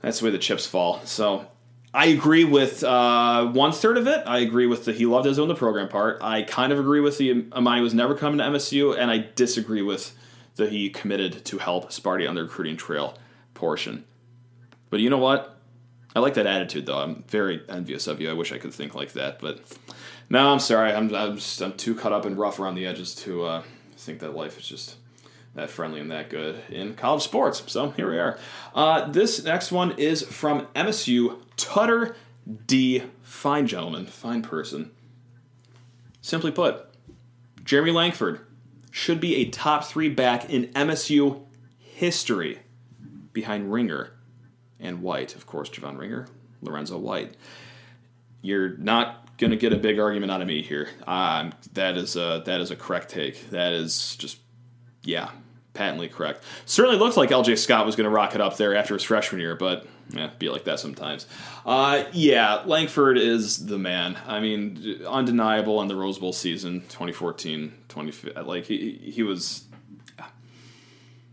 that's 0.00 0.20
the 0.20 0.26
way 0.26 0.30
the 0.30 0.38
chips 0.38 0.64
fall. 0.64 1.00
So 1.04 1.46
I 1.92 2.06
agree 2.06 2.44
with 2.44 2.84
uh, 2.84 3.46
one 3.46 3.72
third 3.72 3.96
of 3.96 4.06
it. 4.06 4.22
I 4.26 4.38
agree 4.38 4.66
with 4.66 4.84
the 4.84 4.92
he 4.92 5.06
loved 5.06 5.26
Izzo 5.26 5.46
the 5.48 5.54
program 5.54 5.88
part. 5.88 6.18
I 6.22 6.42
kind 6.42 6.72
of 6.72 6.78
agree 6.78 7.00
with 7.00 7.18
the 7.18 7.42
Emoni 7.42 7.82
was 7.82 7.94
never 7.94 8.14
coming 8.14 8.38
to 8.38 8.44
MSU, 8.44 8.98
and 8.98 9.10
I 9.10 9.26
disagree 9.34 9.82
with 9.82 10.16
the 10.56 10.68
he 10.68 10.90
committed 10.90 11.44
to 11.46 11.58
help 11.58 11.90
Sparty 11.90 12.28
on 12.28 12.34
the 12.34 12.42
recruiting 12.42 12.76
trail 12.76 13.18
portion. 13.54 14.04
But 14.90 15.00
you 15.00 15.10
know 15.10 15.18
what? 15.18 15.56
I 16.16 16.20
like 16.20 16.34
that 16.34 16.46
attitude 16.46 16.86
though. 16.86 16.98
I'm 16.98 17.24
very 17.28 17.62
envious 17.68 18.06
of 18.06 18.20
you. 18.20 18.30
I 18.30 18.34
wish 18.34 18.52
I 18.52 18.58
could 18.58 18.72
think 18.72 18.94
like 18.94 19.12
that, 19.12 19.40
but 19.40 19.60
no, 20.28 20.52
I'm 20.52 20.58
sorry. 20.58 20.92
I'm 20.92 21.14
I'm, 21.14 21.36
just, 21.36 21.60
I'm 21.60 21.74
too 21.74 21.94
caught 21.94 22.12
up 22.12 22.24
and 22.24 22.36
rough 22.36 22.58
around 22.58 22.74
the 22.74 22.86
edges 22.86 23.14
to 23.16 23.44
uh, 23.44 23.62
think 23.96 24.20
that 24.20 24.34
life 24.34 24.58
is 24.58 24.66
just 24.66 24.96
that 25.54 25.70
friendly 25.70 26.00
and 26.00 26.10
that 26.10 26.30
good 26.30 26.60
in 26.68 26.94
college 26.94 27.22
sports. 27.22 27.62
So 27.66 27.90
here 27.90 28.10
we 28.10 28.18
are. 28.18 28.38
Uh, 28.74 29.10
this 29.10 29.44
next 29.44 29.70
one 29.72 29.92
is 29.92 30.22
from 30.22 30.66
MSU 30.74 31.40
Tutter 31.56 32.16
D. 32.66 33.02
Fine 33.22 33.66
gentleman, 33.66 34.06
fine 34.06 34.42
person. 34.42 34.90
Simply 36.20 36.50
put, 36.50 36.86
Jeremy 37.64 37.92
Langford 37.92 38.40
should 38.90 39.20
be 39.20 39.36
a 39.36 39.50
top 39.50 39.84
three 39.84 40.08
back 40.08 40.50
in 40.50 40.68
MSU 40.68 41.42
history 41.78 42.60
behind 43.32 43.72
Ringer 43.72 44.12
and 44.80 45.02
White. 45.02 45.34
Of 45.34 45.46
course, 45.46 45.68
Javon 45.68 45.98
Ringer, 45.98 46.26
Lorenzo 46.62 46.98
White. 46.98 47.36
You're 48.40 48.76
not 48.76 49.23
going 49.38 49.50
to 49.50 49.56
get 49.56 49.72
a 49.72 49.76
big 49.76 49.98
argument 49.98 50.30
out 50.30 50.40
of 50.40 50.46
me 50.46 50.62
here. 50.62 50.88
Um, 51.06 51.52
that 51.72 51.96
is 51.96 52.16
a 52.16 52.42
that 52.46 52.60
is 52.60 52.70
a 52.70 52.76
correct 52.76 53.10
take. 53.10 53.50
That 53.50 53.72
is 53.72 54.16
just 54.16 54.38
yeah, 55.02 55.30
patently 55.74 56.08
correct. 56.08 56.44
Certainly 56.66 56.98
looked 56.98 57.16
like 57.16 57.30
LJ 57.30 57.58
Scott 57.58 57.86
was 57.86 57.96
going 57.96 58.04
to 58.04 58.10
rock 58.10 58.34
it 58.34 58.40
up 58.40 58.56
there 58.56 58.74
after 58.74 58.94
his 58.94 59.02
freshman 59.02 59.40
year, 59.40 59.54
but 59.54 59.86
yeah, 60.10 60.30
be 60.38 60.48
like 60.48 60.64
that 60.64 60.80
sometimes. 60.80 61.26
Uh, 61.64 62.04
yeah, 62.12 62.62
Langford 62.66 63.18
is 63.18 63.66
the 63.66 63.78
man. 63.78 64.18
I 64.26 64.40
mean, 64.40 65.02
undeniable 65.06 65.78
on 65.78 65.88
the 65.88 65.96
Rose 65.96 66.18
Bowl 66.18 66.32
season 66.32 66.80
2014, 66.82 67.72
20, 67.88 68.32
like 68.42 68.64
he 68.64 68.92
he 69.02 69.22
was 69.22 69.64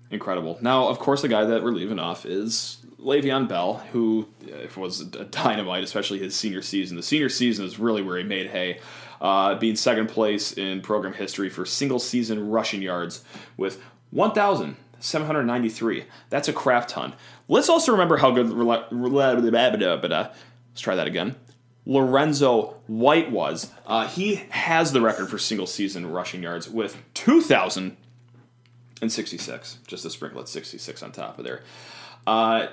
incredible. 0.09 0.57
Now, 0.61 0.87
of 0.87 0.99
course, 0.99 1.21
the 1.21 1.27
guy 1.27 1.45
that 1.45 1.63
we're 1.63 1.71
leaving 1.71 1.99
off 1.99 2.25
is 2.25 2.77
Le'Veon 3.01 3.47
Bell, 3.47 3.77
who 3.91 4.27
uh, 4.45 4.79
was 4.79 5.01
a 5.01 5.25
dynamite, 5.25 5.83
especially 5.83 6.19
his 6.19 6.35
senior 6.35 6.61
season. 6.61 6.97
The 6.97 7.03
senior 7.03 7.29
season 7.29 7.65
is 7.65 7.79
really 7.79 8.01
where 8.01 8.17
he 8.17 8.23
made 8.23 8.47
hay, 8.47 8.79
uh, 9.19 9.55
being 9.55 9.75
second 9.75 10.07
place 10.07 10.53
in 10.53 10.81
program 10.81 11.13
history 11.13 11.49
for 11.49 11.65
single 11.65 11.99
season 11.99 12.49
rushing 12.49 12.81
yards 12.81 13.23
with 13.57 13.81
1,793. 14.11 16.05
That's 16.29 16.47
a 16.47 16.53
crap 16.53 16.87
ton. 16.87 17.13
Let's 17.47 17.69
also 17.69 17.91
remember 17.91 18.17
how 18.17 18.31
good. 18.31 18.49
Let's 18.51 18.89
try 20.77 20.95
that 20.95 21.07
again. 21.07 21.35
Lorenzo 21.85 22.77
White 22.87 23.31
was. 23.31 23.71
Uh, 23.87 24.07
he 24.07 24.35
has 24.51 24.93
the 24.93 25.01
record 25.01 25.29
for 25.29 25.39
single 25.39 25.67
season 25.67 26.11
rushing 26.11 26.43
yards 26.43 26.69
with 26.69 26.97
2,066. 27.15 29.79
Just 29.87 30.05
a 30.05 30.09
sprinkle 30.09 30.41
at 30.41 30.47
66 30.47 31.01
on 31.01 31.11
top 31.11 31.39
of 31.39 31.45
there. 31.45 31.63
Uh, 32.27 32.67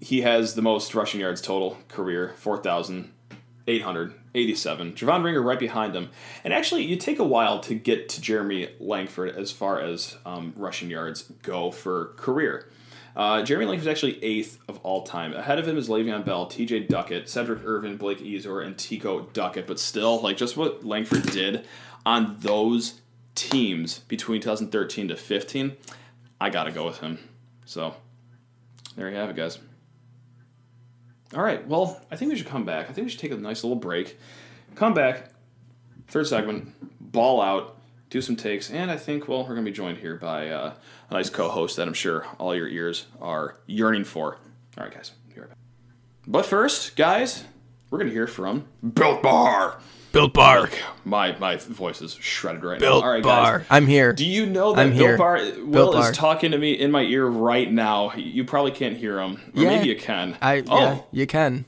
he 0.00 0.22
has 0.22 0.54
the 0.54 0.62
most 0.62 0.94
rushing 0.94 1.20
yards 1.20 1.40
total 1.40 1.78
career, 1.88 2.34
4,887. 2.36 4.92
Javon 4.92 5.24
Ringer 5.24 5.42
right 5.42 5.58
behind 5.58 5.94
him. 5.94 6.10
And 6.44 6.52
actually, 6.52 6.84
you 6.84 6.96
take 6.96 7.18
a 7.18 7.24
while 7.24 7.60
to 7.60 7.74
get 7.74 8.10
to 8.10 8.20
Jeremy 8.20 8.68
Langford 8.78 9.34
as 9.36 9.50
far 9.50 9.80
as 9.80 10.18
um, 10.26 10.52
rushing 10.56 10.90
yards 10.90 11.22
go 11.42 11.70
for 11.70 12.12
career. 12.16 12.68
Uh, 13.16 13.42
Jeremy 13.42 13.66
Langford 13.66 13.86
is 13.86 13.88
actually 13.88 14.22
eighth 14.24 14.58
of 14.68 14.78
all 14.82 15.04
time. 15.04 15.34
Ahead 15.34 15.58
of 15.58 15.68
him 15.68 15.76
is 15.76 15.88
Le'Veon 15.88 16.24
Bell, 16.24 16.46
T.J. 16.46 16.80
Duckett, 16.80 17.28
Cedric 17.28 17.64
Irvin, 17.64 17.96
Blake 17.96 18.18
Ezor, 18.18 18.66
and 18.66 18.76
Tico 18.76 19.20
Duckett. 19.32 19.66
But 19.66 19.78
still, 19.78 20.20
like 20.20 20.36
just 20.36 20.56
what 20.56 20.84
Langford 20.84 21.30
did 21.30 21.64
on 22.04 22.36
those 22.40 23.00
teams 23.34 24.00
between 24.00 24.40
2013 24.40 25.08
to 25.08 25.16
15, 25.16 25.76
I 26.40 26.50
gotta 26.50 26.72
go 26.72 26.84
with 26.84 26.98
him. 26.98 27.18
So 27.66 27.94
there 28.96 29.08
you 29.08 29.16
have 29.16 29.30
it, 29.30 29.36
guys. 29.36 29.58
All 31.34 31.42
right. 31.42 31.66
Well, 31.66 32.00
I 32.10 32.16
think 32.16 32.30
we 32.30 32.36
should 32.36 32.46
come 32.46 32.64
back. 32.64 32.88
I 32.88 32.92
think 32.92 33.06
we 33.06 33.10
should 33.10 33.20
take 33.20 33.32
a 33.32 33.36
nice 33.36 33.64
little 33.64 33.76
break. 33.76 34.18
Come 34.74 34.94
back. 34.94 35.30
Third 36.08 36.26
segment. 36.26 36.72
Ball 37.12 37.40
out. 37.40 37.78
Do 38.10 38.20
some 38.20 38.36
takes, 38.36 38.70
and 38.70 38.92
I 38.92 38.96
think 38.96 39.26
well 39.26 39.42
we're 39.42 39.56
gonna 39.56 39.62
be 39.62 39.72
joined 39.72 39.98
here 39.98 40.14
by 40.14 40.48
uh, 40.48 40.74
a 41.10 41.14
nice 41.14 41.30
co-host 41.30 41.76
that 41.76 41.88
I'm 41.88 41.94
sure 41.94 42.24
all 42.38 42.54
your 42.54 42.68
ears 42.68 43.06
are 43.20 43.56
yearning 43.66 44.04
for. 44.04 44.34
All 44.78 44.84
right, 44.84 44.94
guys. 44.94 45.10
Right 45.36 45.48
but 46.24 46.46
first, 46.46 46.94
guys, 46.94 47.42
we're 47.90 47.98
gonna 47.98 48.12
hear 48.12 48.28
from 48.28 48.66
Built 48.94 49.20
Bar. 49.20 49.80
Built 50.14 50.32
Bar. 50.32 50.70
My 51.04 51.36
my 51.38 51.56
voice 51.56 52.00
is 52.00 52.14
shredded 52.14 52.62
right 52.64 52.78
Built 52.78 53.02
now. 53.02 53.06
All 53.08 53.12
right, 53.14 53.22
Bar. 53.22 53.58
guys. 53.58 53.66
I'm 53.68 53.86
here. 53.88 54.12
Do 54.12 54.24
you 54.24 54.46
know 54.46 54.72
that 54.72 54.80
I'm 54.80 54.90
Built 54.90 55.00
here. 55.00 55.18
Bar? 55.18 55.34
Will 55.36 55.66
Built 55.72 55.92
Bar. 55.94 56.10
is 56.12 56.16
talking 56.16 56.52
to 56.52 56.58
me 56.58 56.72
in 56.72 56.90
my 56.92 57.02
ear 57.02 57.26
right 57.26 57.70
now. 57.70 58.12
You 58.14 58.44
probably 58.44 58.70
can't 58.70 58.96
hear 58.96 59.18
him, 59.18 59.40
or 59.56 59.62
Yeah. 59.62 59.68
maybe 59.70 59.88
you 59.88 59.96
can. 59.96 60.36
I 60.40 60.62
oh, 60.68 60.78
yeah, 60.80 60.98
you 61.10 61.26
can. 61.26 61.64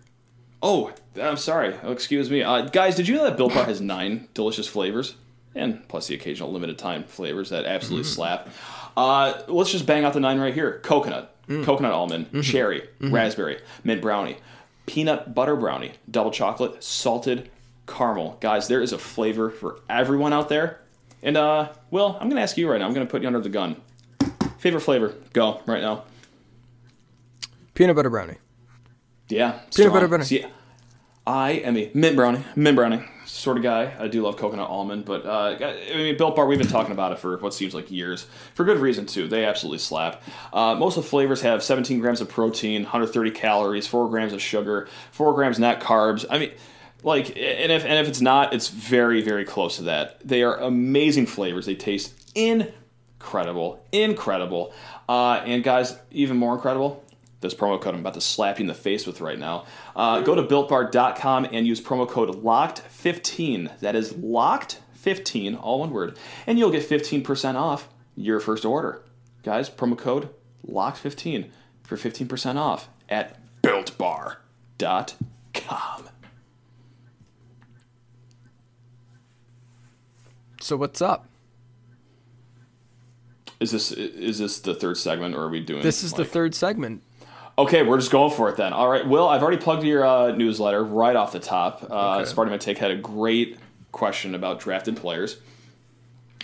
oh, 0.63 0.93
I'm 1.21 1.37
sorry. 1.37 1.75
Oh, 1.83 1.91
excuse 1.91 2.31
me, 2.31 2.43
uh, 2.45 2.63
guys. 2.63 2.95
Did 2.95 3.09
you 3.09 3.17
know 3.17 3.25
that 3.25 3.37
Built 3.37 3.53
Bar 3.53 3.65
has 3.65 3.81
nine 3.81 4.29
delicious 4.33 4.69
flavors, 4.69 5.17
and 5.57 5.87
plus 5.89 6.07
the 6.07 6.15
occasional 6.15 6.53
limited 6.53 6.79
time 6.79 7.03
flavors 7.03 7.51
that 7.51 7.65
absolutely 7.67 8.09
Mm. 8.09 8.15
slap? 8.15 8.49
Uh, 8.97 9.33
let's 9.49 9.73
just 9.73 9.87
bang 9.87 10.05
out 10.05 10.13
the 10.13 10.21
nine 10.21 10.39
right 10.39 10.55
here: 10.55 10.79
coconut, 10.85 11.35
Mm. 11.49 11.65
coconut 11.65 11.93
almond, 11.93 12.27
Mm-hmm. 12.27 12.41
cherry, 12.43 12.83
raspberry, 13.01 13.59
mint 13.83 14.01
brownie, 14.01 14.37
peanut 14.87 15.35
butter 15.35 15.57
brownie, 15.57 15.93
double 16.09 16.31
chocolate, 16.31 16.83
salted 16.85 17.51
caramel. 17.87 18.37
Guys, 18.41 18.69
there 18.69 18.83
is 18.83 18.93
a 18.93 18.99
flavor 18.99 19.51
for 19.51 19.81
everyone 19.89 20.33
out 20.33 20.49
there. 20.49 20.81
And 21.23 21.37
uh, 21.37 21.73
Will, 21.91 22.17
I'm 22.21 22.29
gonna 22.29 22.41
ask 22.41 22.57
you 22.57 22.71
right 22.71 22.79
now. 22.79 22.87
I'm 22.87 22.95
gonna 22.95 23.07
put 23.07 23.23
you 23.23 23.27
under 23.27 23.41
the 23.41 23.49
gun. 23.49 23.81
Favorite 24.59 24.83
flavor? 24.83 25.15
Go 25.33 25.61
right 25.67 25.83
now. 25.83 26.05
Peanut 27.75 27.97
butter 27.97 28.11
brownie. 28.11 28.37
Yeah, 29.29 29.61
Peanut 29.75 29.93
butter 29.93 30.09
brownie. 30.09 30.25
See, 30.25 30.45
I 31.27 31.53
am 31.53 31.77
a 31.77 31.91
mint 31.95 32.17
brownie, 32.17 32.45
mint 32.55 32.77
brownie 32.77 33.05
sort 33.27 33.57
of 33.57 33.63
guy. 33.63 33.95
I 33.99 34.09
do 34.09 34.23
love 34.23 34.37
coconut 34.37 34.71
almond, 34.71 35.05
but 35.05 35.27
uh, 35.27 35.57
I 35.61 35.97
mean, 35.97 36.17
Built 36.17 36.37
Bar. 36.37 36.47
We've 36.47 36.59
been 36.59 36.69
talking 36.69 36.93
about 36.93 37.13
it 37.13 37.19
for 37.19 37.37
what 37.39 37.55
seems 37.55 37.75
like 37.75 37.91
years, 37.91 38.27
for 38.55 38.65
good 38.65 38.79
reason 38.79 39.07
too. 39.07 39.29
They 39.29 39.45
absolutely 39.45 39.79
slap. 39.79 40.23
Uh, 40.53 40.75
most 40.75 40.97
of 40.97 41.05
the 41.05 41.11
flavors 41.11 41.43
have 41.43 41.63
17 41.63 42.01
grams 42.01 42.21
of 42.21 42.29
protein, 42.29 42.83
130 42.83 43.31
calories, 43.33 43.87
four 43.87 44.09
grams 44.09 44.33
of 44.33 44.41
sugar, 44.41 44.89
four 45.11 45.35
grams 45.35 45.59
net 45.59 45.81
carbs. 45.81 46.25
I 46.31 46.39
mean. 46.39 46.51
Like 47.07 47.29
and 47.29 47.71
if 47.71 47.85
and 47.85 47.95
if 47.95 48.09
it's 48.09 48.21
not, 48.21 48.53
it's 48.53 48.67
very 48.67 49.23
very 49.23 49.45
close 49.45 49.77
to 49.77 49.85
that. 49.85 50.19
They 50.27 50.43
are 50.43 50.57
amazing 50.57 51.27
flavors. 51.27 51.65
They 51.65 51.77
taste 51.77 52.33
incredible, 52.35 53.81
incredible. 53.93 54.75
Uh, 55.09 55.41
and 55.47 55.63
guys, 55.63 55.97
even 56.11 56.37
more 56.37 56.55
incredible, 56.55 57.05
this 57.43 57.55
promo 57.55 57.81
code 57.81 57.95
I'm 57.95 58.01
about 58.01 58.15
to 58.15 58.21
slap 58.21 58.59
you 58.59 58.65
in 58.65 58.67
the 58.67 58.75
face 58.75 59.07
with 59.07 59.21
right 59.21 59.39
now. 59.39 59.67
Uh, 59.95 60.21
go 60.23 60.35
to 60.35 60.43
builtbar.com 60.43 61.47
and 61.53 61.65
use 61.65 61.81
promo 61.81 62.09
code 62.09 62.43
LOCKED15. 62.43 63.79
That 63.79 63.95
is 63.95 64.15
LOCKED15, 64.15 65.63
all 65.63 65.79
one 65.79 65.93
word. 65.93 66.19
And 66.45 66.59
you'll 66.59 66.73
get 66.73 66.83
15% 66.83 67.55
off 67.55 67.89
your 68.17 68.41
first 68.41 68.65
order. 68.65 69.05
Guys, 69.45 69.71
promo 69.71 69.97
code 69.97 70.31
LOCKED15 70.69 71.51
for 71.85 71.97
15% 71.97 72.57
off 72.57 72.89
at 73.09 73.39
builtbar.com. 73.63 76.06
So 80.67 80.77
what's 80.77 81.01
up? 81.01 81.29
Is 83.61 83.71
this 83.71 83.93
is 83.93 84.41
this 84.41 84.59
the 84.59 84.75
third 84.75 84.97
segment, 84.97 85.37
or 85.37 85.43
are 85.45 85.49
we 85.49 85.61
doing? 85.61 85.81
This 85.81 86.03
is 86.03 86.13
the 86.13 86.25
third 86.25 86.57
segment. 86.57 87.05
Okay, 87.57 87.85
we're 87.85 87.99
just 87.99 88.11
going 88.11 88.33
for 88.33 88.49
it 88.49 88.57
then. 88.57 88.73
All 88.73 88.89
right, 88.89 89.07
Will, 89.07 89.29
I've 89.29 89.43
already 89.45 89.59
plugged 89.59 89.85
your 89.85 90.05
uh, 90.05 90.33
newsletter 90.33 90.83
right 90.83 91.15
off 91.15 91.31
the 91.31 91.39
top. 91.39 91.87
Uh, 91.89 92.17
Okay. 92.17 92.25
Spartan 92.29 92.51
My 92.51 92.59
Take 92.59 92.79
had 92.79 92.91
a 92.91 92.97
great 92.97 93.59
question 93.93 94.35
about 94.35 94.59
drafted 94.59 94.97
players. 94.97 95.37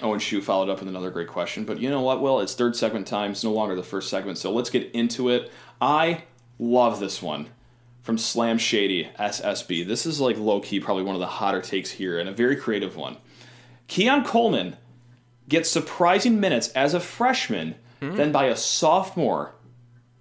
Owen 0.03 0.21
Shu 0.21 0.41
followed 0.41 0.69
up 0.69 0.79
with 0.79 0.89
another 0.89 1.11
great 1.11 1.27
question. 1.27 1.65
But 1.65 1.81
you 1.81 1.91
know 1.91 2.01
what, 2.01 2.23
Will? 2.23 2.39
It's 2.39 2.55
third 2.55 2.77
segment 2.77 3.09
time. 3.09 3.33
It's 3.33 3.43
no 3.43 3.51
longer 3.51 3.75
the 3.75 3.83
first 3.83 4.09
segment. 4.09 4.39
So 4.39 4.53
let's 4.53 4.71
get 4.71 4.89
into 4.93 5.31
it. 5.31 5.51
I 5.81 6.23
love 6.61 7.01
this 7.01 7.21
one 7.21 7.49
from 8.03 8.19
Slam 8.19 8.57
Shady 8.57 9.09
SSB. 9.19 9.85
This 9.85 10.07
is 10.07 10.21
like 10.21 10.39
low 10.39 10.61
key, 10.61 10.79
probably 10.79 11.03
one 11.03 11.17
of 11.17 11.21
the 11.21 11.27
hotter 11.27 11.61
takes 11.61 11.91
here, 11.91 12.21
and 12.21 12.29
a 12.29 12.33
very 12.33 12.55
creative 12.55 12.95
one. 12.95 13.17
Keon 13.89 14.25
Coleman 14.25 14.77
gets 15.49 15.69
surprising 15.71 16.41
minutes 16.41 16.69
as 16.69 16.95
a 16.95 17.01
freshman, 17.01 17.75
hmm. 18.01 18.15
then 18.17 18.33
by 18.33 18.47
a 18.47 18.57
sophomore 18.57 19.55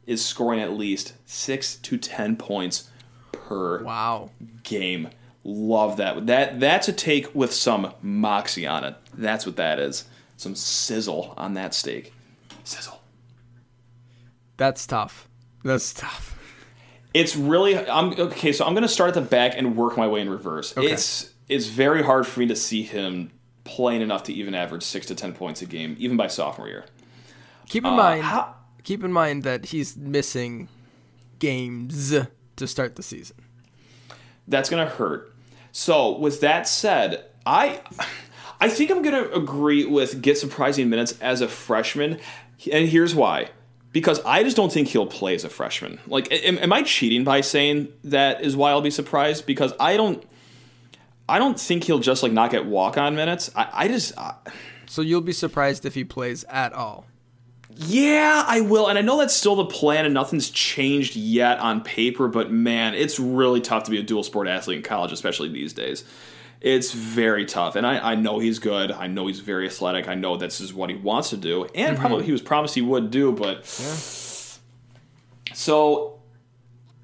is 0.06 0.26
scoring 0.26 0.60
at 0.60 0.74
least 0.74 1.14
six 1.26 1.76
to 1.76 1.98
ten 1.98 2.36
points 2.36 2.90
per 3.32 3.84
Wow. 3.84 4.32
game. 4.64 5.10
Love 5.44 5.98
that. 5.98 6.28
That 6.28 6.60
that's 6.60 6.88
a 6.88 6.94
take 6.94 7.34
with 7.34 7.54
some 7.54 7.94
moxie 8.02 8.68
on 8.68 8.84
it. 8.84 8.96
That's 9.14 9.46
what 9.46 9.56
that 9.56 9.80
is. 9.80 10.06
Some 10.38 10.56
sizzle 10.56 11.34
on 11.38 11.54
that 11.56 11.74
steak. 11.74 12.14
Sizzle. 12.64 13.02
That's 14.58 14.86
tough. 14.86 15.28
That's 15.64 15.94
tough. 15.94 16.38
It's 17.14 17.36
really 17.36 17.78
I'm 17.78 18.14
okay, 18.14 18.52
so 18.52 18.66
I'm 18.66 18.74
gonna 18.74 18.88
start 18.88 19.10
at 19.10 19.14
the 19.16 19.22
back 19.22 19.54
and 19.58 19.76
work 19.76 19.98
my 19.98 20.08
way 20.08 20.22
in 20.22 20.30
reverse. 20.30 20.78
Okay. 20.78 20.92
It's 20.92 21.32
it's 21.50 21.68
very 21.68 22.04
hard 22.04 22.28
for 22.28 22.40
me 22.40 22.48
to 22.48 22.56
see 22.56 22.84
him 22.84 23.32
playing 23.64 24.02
enough 24.02 24.24
to 24.24 24.34
even 24.34 24.54
average 24.56 24.84
six 24.84 25.06
to 25.08 25.16
ten 25.16 25.34
points 25.34 25.62
a 25.62 25.66
game, 25.66 25.96
even 26.00 26.18
by 26.18 26.28
sophomore 26.28 26.68
year. 26.68 26.86
Keep 27.70 27.86
in 27.86 27.94
Uh, 27.94 27.98
mind 27.98 28.24
how- 28.24 28.56
keep 28.84 29.04
in 29.04 29.12
mind 29.14 29.44
that 29.44 29.68
he's 29.68 29.96
missing 29.96 30.68
games 31.40 32.16
to 32.56 32.68
start 32.68 32.96
the 32.96 33.04
season. 33.04 33.38
that's 34.48 34.70
going 34.70 34.86
to 34.86 34.92
hurt. 34.96 35.34
So, 35.72 36.18
with 36.18 36.42
that 36.42 36.68
said, 36.68 37.24
I 37.46 37.80
I 38.60 38.68
think 38.70 38.92
I'm 38.92 39.02
going 39.02 39.16
to 39.24 39.34
agree 39.34 39.86
with 39.86 40.22
get 40.22 40.38
surprising 40.38 40.90
minutes 40.90 41.18
as 41.22 41.42
a 41.42 41.48
freshman, 41.48 42.20
and 42.72 42.90
here's 42.90 43.16
why. 43.16 43.50
Because 43.94 44.22
I 44.26 44.44
just 44.44 44.56
don't 44.58 44.72
think 44.72 44.90
he'll 44.90 45.06
play 45.08 45.36
as 45.36 45.44
a 45.44 45.50
freshman. 45.50 46.00
Like, 46.08 46.32
am, 46.32 46.58
am 46.60 46.72
I 46.74 46.82
cheating 46.84 47.24
by 47.24 47.42
saying 47.42 47.90
that 48.06 48.42
is 48.42 48.56
why 48.56 48.72
I'll 48.72 48.82
be 48.82 48.92
surprised? 48.92 49.46
Because 49.46 49.74
I 49.80 49.98
don't, 49.98 50.24
I 51.32 51.40
don't 51.40 51.60
think 51.60 51.86
he'll 51.86 52.00
just 52.00 52.24
like 52.24 52.34
not 52.34 52.52
get 52.52 52.66
walk 52.66 52.98
on 52.98 53.16
minutes. 53.16 53.50
I, 53.56 53.70
I 53.72 53.88
just, 53.88 54.18
I, 54.18 54.36
So 54.86 55.02
you'll 55.02 55.22
be 55.22 55.32
surprised 55.32 55.86
if 55.86 55.96
he 55.96 56.04
plays 56.04 56.44
at 56.50 56.74
all. 56.74 57.06
Yeah, 57.74 58.44
I 58.46 58.60
will. 58.60 58.90
And 58.90 59.00
I 59.00 59.02
know 59.02 59.18
that's 59.18 59.34
still 59.34 59.56
the 59.56 59.66
plan 59.66 60.04
and 60.04 60.14
nothing's 60.14 60.50
changed 60.50 61.16
yet 61.16 61.60
on 61.60 61.82
paper, 61.82 62.28
but 62.28 62.52
man, 62.52 62.94
it's 62.94 63.18
really 63.18 63.62
tough 63.62 63.86
to 63.86 63.92
be 63.92 63.98
a 63.98 64.04
dual 64.04 64.24
sport 64.24 64.50
athlete 64.50 64.78
in 64.78 64.84
college, 64.84 65.14
especially 65.14 65.48
these 65.48 65.72
days. 65.72 66.04
It's 66.60 66.92
very 66.92 67.46
tough. 67.46 67.78
And 67.78 67.88
I, 67.88 68.12
I 68.12 68.16
know 68.16 68.40
he's 68.40 68.60
good. 68.60 68.92
I 68.92 69.08
know 69.08 69.28
he's 69.28 69.40
very 69.40 69.66
athletic. 69.66 70.10
I 70.10 70.16
know 70.16 70.36
this 70.36 70.60
is 70.60 70.74
what 70.74 70.90
he 70.90 70.98
wants 70.98 71.30
to 71.30 71.38
do. 71.38 71.64
And 71.74 71.96
mm-hmm. 71.96 72.02
probably 72.06 72.26
he 72.26 72.34
was 72.34 72.42
promised 72.42 72.76
he 72.76 72.82
would 72.82 73.10
do, 73.10 73.32
but. 73.32 73.66
So 75.54 76.21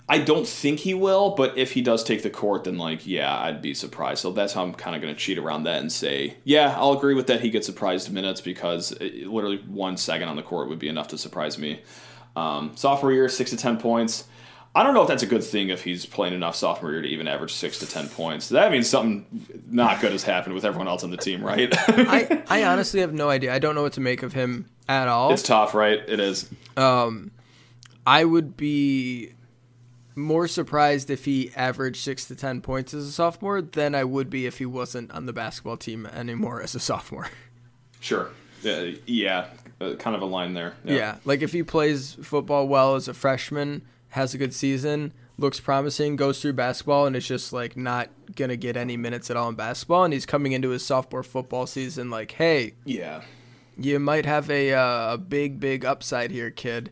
I 0.09 0.19
don't 0.19 0.47
think 0.47 0.79
he 0.79 0.93
will, 0.93 1.31
but 1.31 1.57
if 1.57 1.73
he 1.73 1.81
does 1.81 2.01
take 2.01 2.23
the 2.23 2.29
court, 2.29 2.63
then 2.63 2.77
like, 2.77 3.05
yeah, 3.05 3.37
I'd 3.37 3.61
be 3.61 3.73
surprised. 3.73 4.21
So 4.21 4.31
that's 4.31 4.53
how 4.53 4.63
I'm 4.63 4.73
kind 4.73 4.95
of 4.95 5.01
going 5.01 5.13
to 5.13 5.19
cheat 5.19 5.37
around 5.37 5.63
that 5.63 5.81
and 5.81 5.91
say, 5.91 6.37
yeah, 6.45 6.73
I'll 6.77 6.93
agree 6.93 7.13
with 7.13 7.27
that. 7.27 7.41
He 7.41 7.49
gets 7.49 7.65
surprised 7.65 8.11
minutes 8.11 8.39
because 8.39 8.93
it, 8.93 9.27
literally 9.27 9.57
one 9.67 9.97
second 9.97 10.29
on 10.29 10.37
the 10.37 10.43
court 10.43 10.69
would 10.69 10.79
be 10.79 10.87
enough 10.87 11.09
to 11.09 11.17
surprise 11.17 11.57
me. 11.57 11.81
Um, 12.37 12.71
sophomore 12.75 13.11
year, 13.11 13.27
six 13.27 13.49
to 13.49 13.57
ten 13.57 13.77
points. 13.77 14.25
I 14.75 14.83
don't 14.83 14.93
know 14.93 15.01
if 15.01 15.07
that's 15.07 15.23
a 15.23 15.27
good 15.27 15.43
thing 15.43 15.69
if 15.69 15.83
he's 15.83 16.05
playing 16.05 16.35
enough 16.35 16.55
sophomore 16.55 16.91
year 16.91 17.01
to 17.01 17.07
even 17.07 17.27
average 17.27 17.51
six 17.51 17.79
to 17.79 17.87
ten 17.87 18.07
points. 18.07 18.49
That 18.49 18.71
means 18.71 18.87
something 18.87 19.25
not 19.69 19.99
good 19.99 20.11
has 20.11 20.23
happened 20.23 20.53
with 20.55 20.63
everyone 20.63 20.87
else 20.87 21.03
on 21.03 21.09
the 21.09 21.17
team, 21.17 21.43
right? 21.43 21.67
I, 21.87 22.43
I 22.47 22.63
honestly 22.63 23.01
have 23.01 23.11
no 23.11 23.29
idea. 23.29 23.53
I 23.53 23.59
don't 23.59 23.75
know 23.75 23.81
what 23.81 23.93
to 23.93 24.01
make 24.01 24.23
of 24.23 24.33
him 24.33 24.69
at 24.87 25.07
all. 25.07 25.33
it's 25.33 25.41
tough, 25.41 25.73
right? 25.73 25.99
It 26.07 26.19
is. 26.19 26.47
Um, 26.77 27.31
I 28.05 28.23
would 28.23 28.55
be 28.55 29.33
more 30.17 30.47
surprised 30.47 31.09
if 31.09 31.25
he 31.25 31.51
averaged 31.55 32.01
six 32.03 32.25
to 32.25 32.35
ten 32.35 32.59
points 32.61 32.93
as 32.93 33.05
a 33.07 33.11
sophomore 33.11 33.61
than 33.61 33.95
I 33.95 34.03
would 34.03 34.29
be 34.29 34.45
if 34.45 34.57
he 34.57 34.65
wasn't 34.65 35.11
on 35.11 35.25
the 35.27 35.33
basketball 35.33 35.77
team 35.77 36.05
anymore 36.07 36.61
as 36.61 36.75
a 36.75 36.79
sophomore. 36.79 37.29
Sure. 37.99 38.29
Uh, 38.65 38.91
yeah, 39.05 39.47
uh, 39.79 39.93
kind 39.95 40.15
of 40.15 40.21
a 40.21 40.25
line 40.25 40.53
there. 40.53 40.73
Yeah. 40.83 41.17
like 41.25 41.41
if 41.41 41.51
he 41.51 41.63
plays 41.63 42.15
football 42.21 42.67
well 42.67 42.95
as 42.95 43.07
a 43.07 43.13
freshman, 43.13 43.83
has 44.09 44.33
a 44.33 44.37
good 44.37 44.53
season, 44.53 45.13
looks 45.37 45.59
promising, 45.59 46.15
goes 46.15 46.41
through 46.41 46.53
basketball, 46.53 47.05
and 47.05 47.15
is 47.15 47.27
just 47.27 47.53
like 47.53 47.77
not 47.77 48.09
gonna 48.35 48.55
get 48.55 48.75
any 48.77 48.97
minutes 48.97 49.29
at 49.29 49.37
all 49.37 49.49
in 49.49 49.55
basketball, 49.55 50.03
and 50.03 50.13
he's 50.13 50.25
coming 50.25 50.51
into 50.51 50.69
his 50.69 50.85
sophomore 50.85 51.23
football 51.23 51.65
season 51.67 52.09
like, 52.09 52.31
hey, 52.33 52.73
Yeah. 52.85 53.21
you 53.77 53.99
might 53.99 54.25
have 54.25 54.49
a 54.49 54.73
uh, 54.73 55.13
a 55.13 55.17
big 55.17 55.59
big 55.59 55.85
upside 55.85 56.31
here, 56.31 56.49
kid. 56.51 56.91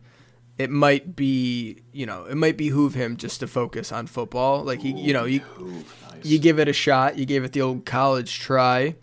It 0.57 0.69
might 0.69 1.15
be, 1.15 1.81
you 1.91 2.05
know, 2.05 2.25
it 2.25 2.35
might 2.35 2.57
behoove 2.57 2.93
him 2.93 3.17
just 3.17 3.41
to 3.41 3.47
focus 3.47 3.91
on 3.91 4.07
football. 4.07 4.63
Like 4.63 4.81
he, 4.81 4.91
you 4.91 5.13
know, 5.13 5.25
you 5.25 5.41
you 6.23 6.39
give 6.39 6.59
it 6.59 6.67
a 6.67 6.73
shot. 6.73 7.17
You 7.17 7.25
gave 7.25 7.43
it 7.43 7.51
the 7.51 7.61
old 7.61 7.85
college 7.85 8.39
try, 8.39 8.95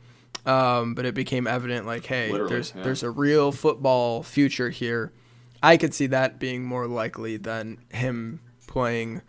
um, 0.46 0.94
but 0.94 1.04
it 1.04 1.14
became 1.14 1.46
evident 1.46 1.86
like, 1.86 2.06
hey, 2.06 2.30
Literally, 2.32 2.54
there's 2.54 2.72
yeah. 2.74 2.82
there's 2.82 3.02
a 3.02 3.10
real 3.10 3.52
football 3.52 4.22
future 4.22 4.70
here. 4.70 5.12
I 5.62 5.76
could 5.76 5.94
see 5.94 6.06
that 6.08 6.38
being 6.38 6.64
more 6.64 6.86
likely 6.88 7.36
than 7.36 7.78
him 7.90 8.40
playing, 8.66 9.22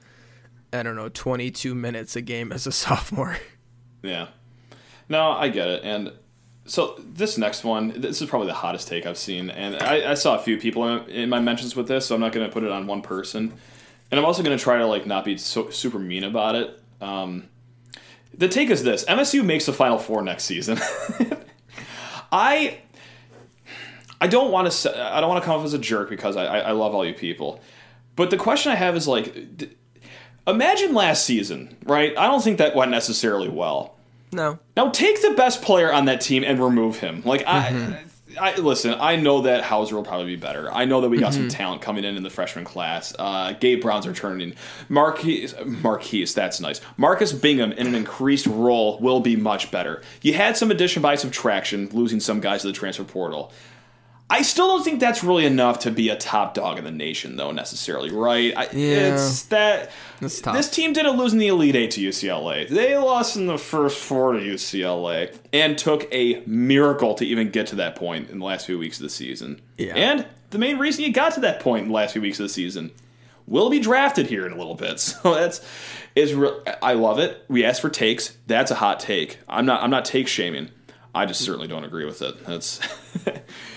I 0.71 0.81
don't 0.81 0.95
know, 0.95 1.09
22 1.09 1.75
minutes 1.75 2.15
a 2.15 2.21
game 2.21 2.51
as 2.51 2.65
a 2.65 2.71
sophomore. 2.83 3.37
Yeah. 4.01 4.27
No, 5.09 5.31
I 5.31 5.49
get 5.49 5.67
it. 5.67 5.83
And 5.83 6.13
so 6.65 6.95
this 6.99 7.37
next 7.37 7.63
one, 7.63 7.99
this 7.99 8.21
is 8.21 8.29
probably 8.29 8.47
the 8.47 8.53
hottest 8.53 8.87
take 8.87 9.05
I've 9.05 9.17
seen. 9.17 9.49
And 9.49 9.75
I, 9.75 10.11
I 10.11 10.13
saw 10.13 10.35
a 10.35 10.39
few 10.39 10.57
people 10.57 10.87
in, 10.87 11.09
in 11.09 11.29
my 11.29 11.39
mentions 11.39 11.75
with 11.75 11.87
this, 11.87 12.05
so 12.05 12.15
I'm 12.15 12.21
not 12.21 12.31
going 12.31 12.47
to 12.47 12.51
put 12.51 12.63
it 12.63 12.71
on 12.71 12.87
one 12.87 13.01
person. 13.01 13.53
And 14.11 14.19
I'm 14.19 14.25
also 14.25 14.43
going 14.43 14.57
to 14.57 14.63
try 14.63 14.77
to 14.77 14.85
like 14.87 15.05
not 15.05 15.25
be 15.25 15.37
so, 15.37 15.69
super 15.69 15.99
mean 15.99 16.23
about 16.23 16.55
it. 16.55 16.79
Um, 17.01 17.49
the 18.35 18.47
take 18.47 18.69
is 18.69 18.83
this: 18.83 19.03
MSU 19.05 19.43
makes 19.43 19.65
the 19.65 19.73
Final 19.73 19.97
Four 19.97 20.21
next 20.21 20.45
season. 20.45 20.79
I 22.31 22.79
I 24.21 24.27
don't 24.27 24.51
want 24.51 24.71
to 24.71 25.13
I 25.13 25.19
don't 25.19 25.29
want 25.29 25.43
to 25.43 25.45
come 25.45 25.59
off 25.59 25.65
as 25.65 25.73
a 25.73 25.79
jerk 25.79 26.09
because 26.09 26.35
I, 26.37 26.45
I 26.45 26.71
love 26.71 26.95
all 26.95 27.05
you 27.05 27.13
people, 27.13 27.59
but 28.15 28.29
the 28.29 28.37
question 28.37 28.71
I 28.71 28.75
have 28.75 28.95
is 28.95 29.07
like, 29.07 29.35
imagine 30.47 30.93
last 30.93 31.25
season, 31.25 31.75
right? 31.83 32.17
I 32.17 32.27
don't 32.27 32.43
think 32.43 32.57
that 32.59 32.75
went 32.75 32.91
necessarily 32.91 33.49
well. 33.49 33.97
No, 34.33 34.59
Now 34.75 34.89
take 34.89 35.21
the 35.21 35.31
best 35.31 35.61
player 35.61 35.91
on 35.93 36.05
that 36.05 36.21
team 36.21 36.43
and 36.43 36.59
remove 36.59 36.97
him. 36.99 37.21
Like 37.23 37.43
I, 37.45 38.03
I 38.39 38.55
listen. 38.55 38.95
I 38.99 39.15
know 39.15 39.41
that 39.41 39.63
Hauser 39.63 39.95
will 39.95 40.03
probably 40.03 40.25
be 40.25 40.35
better. 40.35 40.71
I 40.73 40.85
know 40.85 41.01
that 41.01 41.09
we 41.09 41.19
got 41.19 41.33
some 41.33 41.49
talent 41.49 41.81
coming 41.81 42.03
in 42.03 42.17
in 42.17 42.23
the 42.23 42.29
freshman 42.29 42.65
class. 42.65 43.13
Uh, 43.17 43.53
Gabe 43.53 43.81
Brown's 43.81 44.07
returning. 44.07 44.55
Marquise, 44.89 45.53
Marquise, 45.65 46.33
that's 46.33 46.59
nice. 46.59 46.81
Marcus 46.97 47.31
Bingham 47.31 47.71
in 47.73 47.87
an 47.87 47.95
increased 47.95 48.47
role 48.47 48.97
will 48.99 49.19
be 49.19 49.35
much 49.35 49.69
better. 49.71 50.01
You 50.21 50.33
had 50.33 50.57
some 50.57 50.71
addition 50.71 51.01
by 51.01 51.15
subtraction, 51.15 51.89
losing 51.91 52.19
some 52.19 52.39
guys 52.39 52.61
to 52.61 52.67
the 52.67 52.73
transfer 52.73 53.03
portal. 53.03 53.51
I 54.29 54.41
still 54.41 54.67
don't 54.67 54.83
think 54.83 54.99
that's 54.99 55.23
really 55.23 55.45
enough 55.45 55.79
to 55.79 55.91
be 55.91 56.09
a 56.09 56.15
top 56.15 56.53
dog 56.53 56.77
in 56.79 56.83
the 56.85 56.91
nation, 56.91 57.35
though 57.35 57.51
necessarily, 57.51 58.09
right? 58.09 58.53
I, 58.57 58.63
Yeah. 58.71 59.13
It's 59.13 59.43
that 59.43 59.91
It's 60.21 60.41
this 60.41 60.69
team 60.69 60.93
didn't 60.93 61.17
lose 61.17 61.33
in 61.33 61.39
the 61.39 61.49
Elite 61.49 61.75
Eight 61.75 61.91
to 61.91 62.01
UCLA. 62.01 62.67
They 62.67 62.97
lost 62.97 63.35
in 63.35 63.45
the 63.45 63.57
first 63.57 63.99
four 63.99 64.33
to 64.33 64.39
UCLA 64.39 65.35
and 65.51 65.77
took 65.77 66.07
a 66.11 66.41
miracle 66.47 67.13
to 67.15 67.25
even 67.25 67.51
get 67.51 67.67
to 67.67 67.75
that 67.75 67.95
point 67.95 68.29
in 68.29 68.39
the 68.39 68.45
last 68.45 68.65
few 68.65 68.79
weeks 68.79 68.97
of 68.97 69.03
the 69.03 69.09
season. 69.09 69.61
Yeah. 69.77 69.93
And 69.95 70.25
the 70.49 70.57
main 70.57 70.79
reason 70.79 71.03
you 71.03 71.11
got 71.11 71.33
to 71.33 71.41
that 71.41 71.59
point 71.59 71.83
in 71.83 71.89
the 71.89 71.95
last 71.95 72.13
few 72.13 72.21
weeks 72.21 72.39
of 72.39 72.45
the 72.45 72.49
season 72.49 72.91
will 73.45 73.69
be 73.69 73.79
drafted 73.79 74.27
here 74.27 74.45
in 74.45 74.53
a 74.53 74.57
little 74.57 74.75
bit. 74.75 74.99
So 74.99 75.35
that's 75.35 75.61
is 76.15 76.33
re- 76.33 76.59
I 76.81 76.93
love 76.93 77.19
it. 77.19 77.43
We 77.49 77.65
asked 77.65 77.81
for 77.81 77.89
takes. 77.89 78.37
That's 78.47 78.71
a 78.71 78.75
hot 78.75 78.99
take. 78.99 79.39
I'm 79.49 79.65
not 79.65 79.83
I'm 79.83 79.89
not 79.89 80.05
take 80.05 80.27
shaming. 80.27 80.69
I 81.13 81.25
just 81.25 81.41
certainly 81.41 81.67
don't 81.67 81.83
agree 81.83 82.05
with 82.05 82.21
it. 82.21 82.43
That's 82.45 82.79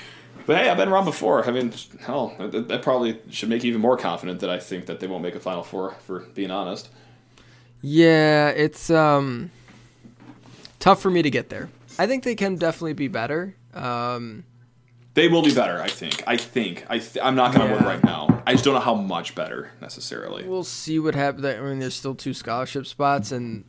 But 0.47 0.59
hey, 0.59 0.69
I've 0.69 0.77
been 0.77 0.91
wrong 0.91 1.05
before. 1.05 1.45
I 1.47 1.51
mean, 1.51 1.73
hell, 2.01 2.35
that, 2.39 2.69
that 2.69 2.83
probably 2.83 3.19
should 3.31 3.49
make 3.49 3.65
you 3.65 3.71
even 3.71 3.81
more 3.81 3.97
confident 3.97 4.41
that 4.41 4.51
I 4.51 4.59
think 4.61 4.87
that 4.87 5.01
they 5.01 5.07
won't 5.09 5.23
make 5.23 5.35
a 5.35 5.41
Final 5.41 5.65
Four. 5.65 5.95
For 6.07 6.21
being 6.35 6.51
honest, 6.53 6.89
Yeah, 7.83 8.49
it's 8.51 8.89
um 8.91 9.51
tough 10.79 11.01
for 11.03 11.11
me 11.11 11.23
to 11.23 11.31
get 11.31 11.49
there. 11.51 11.69
I 11.99 12.07
think 12.07 12.25
they 12.25 12.35
can 12.35 12.57
definitely 12.57 12.93
be 12.93 13.09
better. 13.09 13.57
Um, 13.75 14.45
they 15.15 15.29
will 15.29 15.43
be 15.43 15.55
better. 15.55 15.81
I 15.83 15.89
think. 15.89 16.23
I 16.27 16.37
think. 16.37 16.85
I 16.89 16.99
th- 16.99 17.19
I'm 17.25 17.35
not 17.35 17.53
gonna 17.55 17.75
win 17.75 17.85
right 17.85 18.03
now. 18.05 18.43
I 18.47 18.53
just 18.53 18.65
don't 18.65 18.75
know 18.75 18.81
how 18.81 18.95
much 18.95 19.35
better 19.35 19.73
necessarily. 19.81 20.45
we'll 20.47 20.63
see 20.63 20.99
what 21.01 21.15
happens. 21.17 21.45
I 21.45 21.59
mean, 21.61 21.81
there's 21.81 21.95
still 21.97 22.15
two 22.15 22.35
scholarship 22.35 22.87
spots, 22.87 23.33
and 23.33 23.65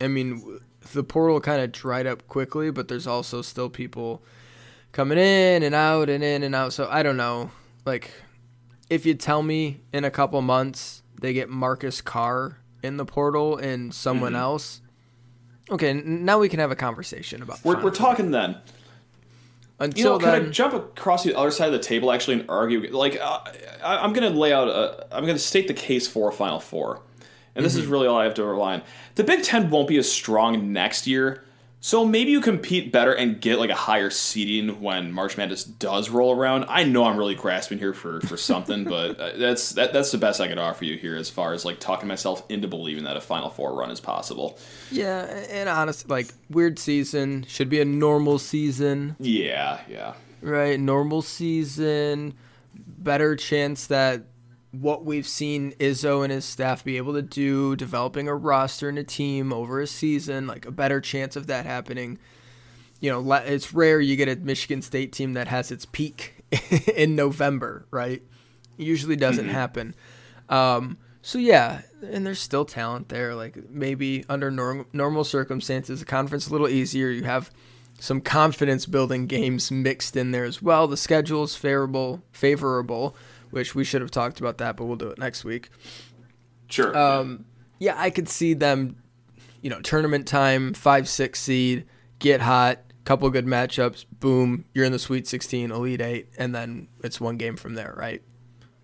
I 0.00 0.08
mean, 0.08 0.60
the 0.92 1.02
portal 1.04 1.40
kind 1.40 1.62
of 1.62 1.72
dried 1.72 2.06
up 2.06 2.28
quickly, 2.28 2.70
but 2.70 2.88
there's 2.88 3.06
also 3.06 3.40
still 3.42 3.70
people 3.70 4.20
coming 4.92 5.18
in 5.18 5.62
and 5.62 5.74
out 5.74 6.08
and 6.08 6.22
in 6.24 6.42
and 6.42 6.54
out. 6.54 6.72
So 6.72 6.88
I 6.90 7.02
don't 7.02 7.16
know. 7.16 7.50
Like, 7.84 8.10
if 8.90 9.04
you 9.06 9.14
tell 9.14 9.42
me 9.42 9.80
in 9.92 10.04
a 10.04 10.10
couple 10.10 10.40
months 10.42 11.02
they 11.20 11.32
get 11.32 11.48
Marcus 11.48 12.00
Carr 12.00 12.58
in 12.82 12.96
the 12.96 13.04
portal 13.04 13.56
and 13.56 13.92
someone 13.92 14.32
Mm-hmm. 14.32 14.40
else, 14.42 14.80
okay, 15.70 15.92
now 15.94 16.38
we 16.38 16.48
can 16.48 16.60
have 16.60 16.70
a 16.70 16.76
conversation 16.76 17.42
about. 17.42 17.64
We're, 17.64 17.82
we're 17.82 17.90
talking 17.90 18.30
then. 18.30 18.50
You 19.80 19.84
Until 19.84 20.12
know, 20.12 20.18
can 20.18 20.28
then, 20.32 20.46
I 20.46 20.50
jump 20.50 20.74
across 20.74 21.22
the 21.24 21.36
other 21.36 21.50
side 21.52 21.66
of 21.66 21.72
the 21.72 21.78
table 21.78 22.10
actually 22.10 22.40
and 22.40 22.50
argue? 22.50 22.90
Like, 22.90 23.16
uh, 23.20 23.40
I, 23.82 23.98
I'm 23.98 24.12
going 24.12 24.32
to 24.32 24.36
lay 24.38 24.52
out. 24.52 24.68
A, 24.68 25.06
I'm 25.16 25.24
going 25.24 25.36
to 25.36 25.42
state 25.42 25.68
the 25.68 25.74
case 25.74 26.08
for 26.08 26.28
a 26.28 26.32
Final 26.32 26.58
Four, 26.58 27.02
and 27.54 27.64
this 27.64 27.76
is 27.76 27.86
really 27.86 28.06
all 28.08 28.18
I 28.18 28.24
have 28.24 28.34
to 28.34 28.44
rely 28.44 28.74
on. 28.74 28.82
The 29.14 29.22
Big 29.24 29.44
Ten 29.44 29.70
won't 29.70 29.86
be 29.88 29.96
as 29.98 30.10
strong 30.10 30.72
next 30.72 31.06
year, 31.06 31.44
so 31.80 32.04
maybe 32.04 32.32
you 32.32 32.40
compete 32.40 32.90
better 32.90 33.12
and 33.12 33.40
get 33.40 33.58
like 33.58 33.70
a 33.70 33.74
higher 33.74 34.10
seeding 34.10 34.80
when 34.80 35.12
March 35.12 35.36
Madness 35.36 35.62
does 35.62 36.10
roll 36.10 36.36
around. 36.36 36.64
I 36.68 36.82
know 36.82 37.04
I'm 37.04 37.16
really 37.16 37.36
grasping 37.36 37.78
here 37.78 37.94
for 37.94 38.20
for 38.22 38.36
something, 38.36 38.84
but 38.88 39.18
uh, 39.20 39.36
that's 39.36 39.70
that, 39.70 39.92
that's 39.92 40.10
the 40.10 40.18
best 40.18 40.40
I 40.40 40.48
could 40.48 40.58
offer 40.58 40.84
you 40.84 40.98
here 40.98 41.16
as 41.16 41.30
far 41.30 41.52
as 41.52 41.64
like 41.64 41.78
talking 41.78 42.08
myself 42.08 42.42
into 42.48 42.66
believing 42.66 43.04
that 43.04 43.16
a 43.16 43.20
Final 43.20 43.48
Four 43.48 43.74
run 43.74 43.90
is 43.90 44.00
possible. 44.00 44.58
yeah, 44.90 45.22
and 45.50 45.68
honest, 45.68 46.08
like 46.08 46.28
weird 46.50 46.78
season 46.78 47.44
should 47.46 47.68
be 47.68 47.80
a 47.80 47.84
normal 47.84 48.38
season. 48.38 49.14
Yeah, 49.20 49.80
yeah. 49.88 50.14
right? 50.42 50.80
Normal 50.80 51.22
season, 51.22 52.34
better 52.74 53.36
chance 53.36 53.86
that 53.86 54.24
what 54.72 55.04
we've 55.04 55.26
seen 55.26 55.72
Izzo 55.72 56.22
and 56.22 56.32
his 56.32 56.44
staff 56.44 56.84
be 56.84 56.96
able 56.96 57.14
to 57.14 57.22
do, 57.22 57.74
developing 57.76 58.28
a 58.28 58.34
roster 58.34 58.88
and 58.88 58.98
a 58.98 59.04
team 59.04 59.52
over 59.52 59.80
a 59.80 59.86
season, 59.86 60.46
like 60.46 60.66
a 60.66 60.70
better 60.70 61.00
chance 61.00 61.36
of 61.36 61.46
that 61.46 61.64
happening. 61.64 62.18
You 63.00 63.10
know, 63.10 63.32
it's 63.32 63.72
rare 63.72 64.00
you 64.00 64.16
get 64.16 64.28
a 64.28 64.36
Michigan 64.36 64.82
State 64.82 65.12
team 65.12 65.34
that 65.34 65.48
has 65.48 65.70
its 65.70 65.86
peak 65.86 66.44
in 66.94 67.16
November, 67.16 67.86
right? 67.90 68.22
Usually 68.76 69.16
doesn't 69.16 69.48
happen. 69.48 69.94
Um, 70.48 70.98
so 71.22 71.38
yeah, 71.38 71.82
and 72.02 72.26
there's 72.26 72.38
still 72.38 72.64
talent 72.64 73.08
there. 73.08 73.34
Like 73.34 73.70
maybe 73.70 74.24
under 74.28 74.50
norm- 74.50 74.86
normal 74.92 75.24
circumstances, 75.24 76.00
the 76.00 76.06
conference 76.06 76.48
a 76.48 76.52
little 76.52 76.68
easier. 76.68 77.10
You 77.10 77.24
have 77.24 77.50
some 77.98 78.20
confidence 78.20 78.86
building 78.86 79.26
games 79.26 79.70
mixed 79.70 80.16
in 80.16 80.30
there 80.30 80.44
as 80.44 80.62
well. 80.62 80.86
The 80.86 80.96
schedule 80.96 81.42
is 81.44 81.56
favorable, 81.56 82.22
favorable, 82.32 83.16
which 83.50 83.74
we 83.74 83.84
should 83.84 84.00
have 84.00 84.10
talked 84.10 84.40
about 84.40 84.58
that, 84.58 84.76
but 84.76 84.84
we'll 84.84 84.96
do 84.96 85.08
it 85.08 85.18
next 85.18 85.44
week. 85.44 85.70
Sure. 86.68 86.96
Um, 86.96 87.44
yeah, 87.78 87.94
I 87.96 88.10
could 88.10 88.28
see 88.28 88.54
them, 88.54 88.96
you 89.62 89.70
know, 89.70 89.80
tournament 89.80 90.26
time, 90.26 90.74
five, 90.74 91.08
six 91.08 91.40
seed, 91.40 91.86
get 92.18 92.40
hot, 92.40 92.80
couple 93.04 93.28
good 93.30 93.46
matchups, 93.46 94.04
boom, 94.20 94.64
you're 94.74 94.84
in 94.84 94.92
the 94.92 94.98
Sweet 94.98 95.26
16, 95.26 95.70
Elite 95.70 96.00
Eight, 96.00 96.28
and 96.36 96.54
then 96.54 96.88
it's 97.02 97.20
one 97.20 97.36
game 97.36 97.56
from 97.56 97.74
there, 97.74 97.94
right? 97.96 98.22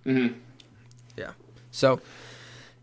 Mhm. 0.07 0.35
Yeah. 1.17 1.33
So, 1.71 2.01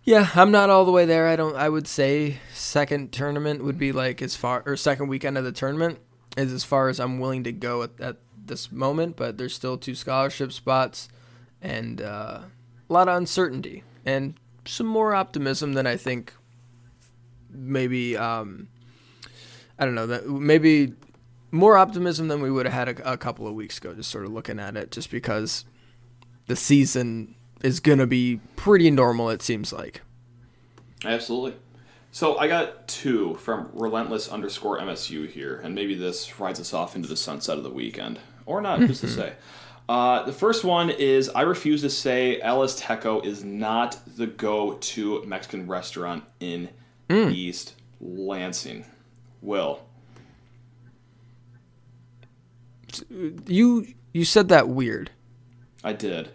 yeah, 0.04 0.30
I'm 0.36 0.52
not 0.52 0.70
all 0.70 0.86
the 0.86 0.92
way 0.92 1.06
there. 1.06 1.28
I 1.28 1.36
don't. 1.36 1.56
I 1.56 1.70
would 1.70 1.88
say 1.88 2.38
second 2.54 3.12
tournament 3.12 3.64
would 3.64 3.78
be 3.78 3.92
like 3.92 4.22
as 4.22 4.36
far 4.36 4.64
or 4.66 4.76
second 4.76 5.08
weekend 5.08 5.38
of 5.38 5.44
the 5.44 5.52
tournament 5.52 6.00
is 6.38 6.52
as 6.52 6.64
far 6.64 6.90
as 6.90 7.00
I'm 7.00 7.20
willing 7.20 7.44
to 7.44 7.52
go 7.52 7.84
at, 7.84 7.92
at 8.00 8.18
this 8.44 8.72
moment. 8.72 9.16
But 9.16 9.38
there's 9.38 9.54
still 9.54 9.78
two 9.78 9.94
scholarship 9.94 10.52
spots 10.52 11.08
and 11.62 12.02
uh, 12.02 12.42
a 12.90 12.94
lot 12.94 13.08
of 13.08 13.18
uncertainty 13.18 13.84
and 14.06 14.36
some 14.66 14.88
more 14.88 15.14
optimism 15.14 15.74
than 15.74 15.88
I 15.88 15.98
think. 15.98 16.34
Maybe 17.50 18.16
um, 18.16 18.70
I 19.78 19.86
don't 19.86 19.96
know 19.96 20.08
that 20.08 20.28
maybe 20.28 20.94
more 21.52 21.78
optimism 21.78 22.30
than 22.30 22.42
we 22.42 22.50
would 22.50 22.66
have 22.66 22.74
had 22.74 23.00
a, 23.00 23.14
a 23.14 23.18
couple 23.18 23.48
of 23.48 23.54
weeks 23.54 23.78
ago. 23.78 23.94
Just 23.94 24.10
sort 24.10 24.26
of 24.26 24.32
looking 24.32 24.60
at 24.60 24.78
it, 24.78 24.92
just 24.92 25.12
because 25.12 25.66
the 26.48 26.56
season 26.56 27.36
is 27.62 27.80
gonna 27.80 28.08
be 28.08 28.40
pretty 28.56 28.90
normal. 28.90 29.30
It 29.30 29.42
seems 29.42 29.74
like. 29.74 30.02
Absolutely. 31.04 31.56
So 32.12 32.38
I 32.38 32.48
got 32.48 32.88
two 32.88 33.36
from 33.36 33.70
relentless 33.74 34.28
underscore 34.28 34.80
MSU 34.80 35.30
here, 35.30 35.62
and 35.64 35.74
maybe 35.74 35.96
this 35.96 36.40
rides 36.40 36.60
us 36.60 36.74
off 36.74 36.96
into 36.96 37.08
the 37.08 37.16
sunset 37.16 37.58
of 37.58 37.64
the 37.64 37.70
weekend, 37.70 38.20
or 38.46 38.62
not. 38.62 38.80
Who's 38.80 39.00
to 39.02 39.08
say? 39.08 39.34
Uh, 39.90 40.24
the 40.24 40.34
first 40.34 40.64
one 40.64 40.90
is 40.90 41.30
I 41.30 41.42
refuse 41.42 41.82
to 41.82 41.90
say 41.90 42.40
El 42.42 42.60
Azteco 42.60 43.26
is 43.26 43.44
not 43.44 44.00
the 44.18 44.28
go-to 44.28 45.24
Mexican 45.26 45.68
restaurant 45.68 46.24
in 46.40 46.70
East 47.10 47.76
Lansing. 48.00 48.86
Will 49.42 49.82
You 53.48 53.88
you 54.14 54.26
said 54.26 54.50
that 54.50 54.70
weird. 54.70 55.12
I 55.84 55.94
did. 55.94 56.30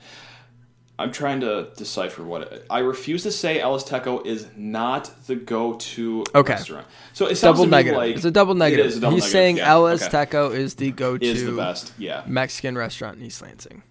I'm 0.98 1.12
trying 1.12 1.40
to 1.40 1.68
decipher 1.76 2.24
what 2.24 2.42
it, 2.42 2.66
I 2.70 2.78
refuse 2.78 3.22
to 3.24 3.30
say 3.32 3.60
El 3.60 3.78
Azteco 3.78 4.24
is 4.24 4.48
not 4.56 5.10
the 5.26 5.36
go-to 5.36 6.24
Okay. 6.34 6.54
restaurant. 6.54 6.86
So 7.12 7.26
it 7.26 7.36
sounds 7.36 7.58
Double 7.58 7.66
negative. 7.70 7.98
like 7.98 8.16
it's 8.16 8.24
a 8.24 8.30
double 8.30 8.54
negative. 8.54 8.86
It 8.86 8.88
is 8.88 8.96
a 8.96 9.00
double 9.00 9.16
He's 9.16 9.24
negative, 9.24 9.32
saying 9.32 9.56
yeah, 9.58 9.70
El 9.72 9.86
okay. 9.88 10.54
Is 10.56 10.74
the 10.76 10.92
go-to 10.92 11.26
is 11.26 11.44
the 11.44 11.52
best. 11.52 11.92
Yeah. 11.98 12.22
Mexican 12.26 12.78
restaurant 12.78 13.18
in 13.18 13.24
East 13.24 13.42
Lansing. 13.42 13.82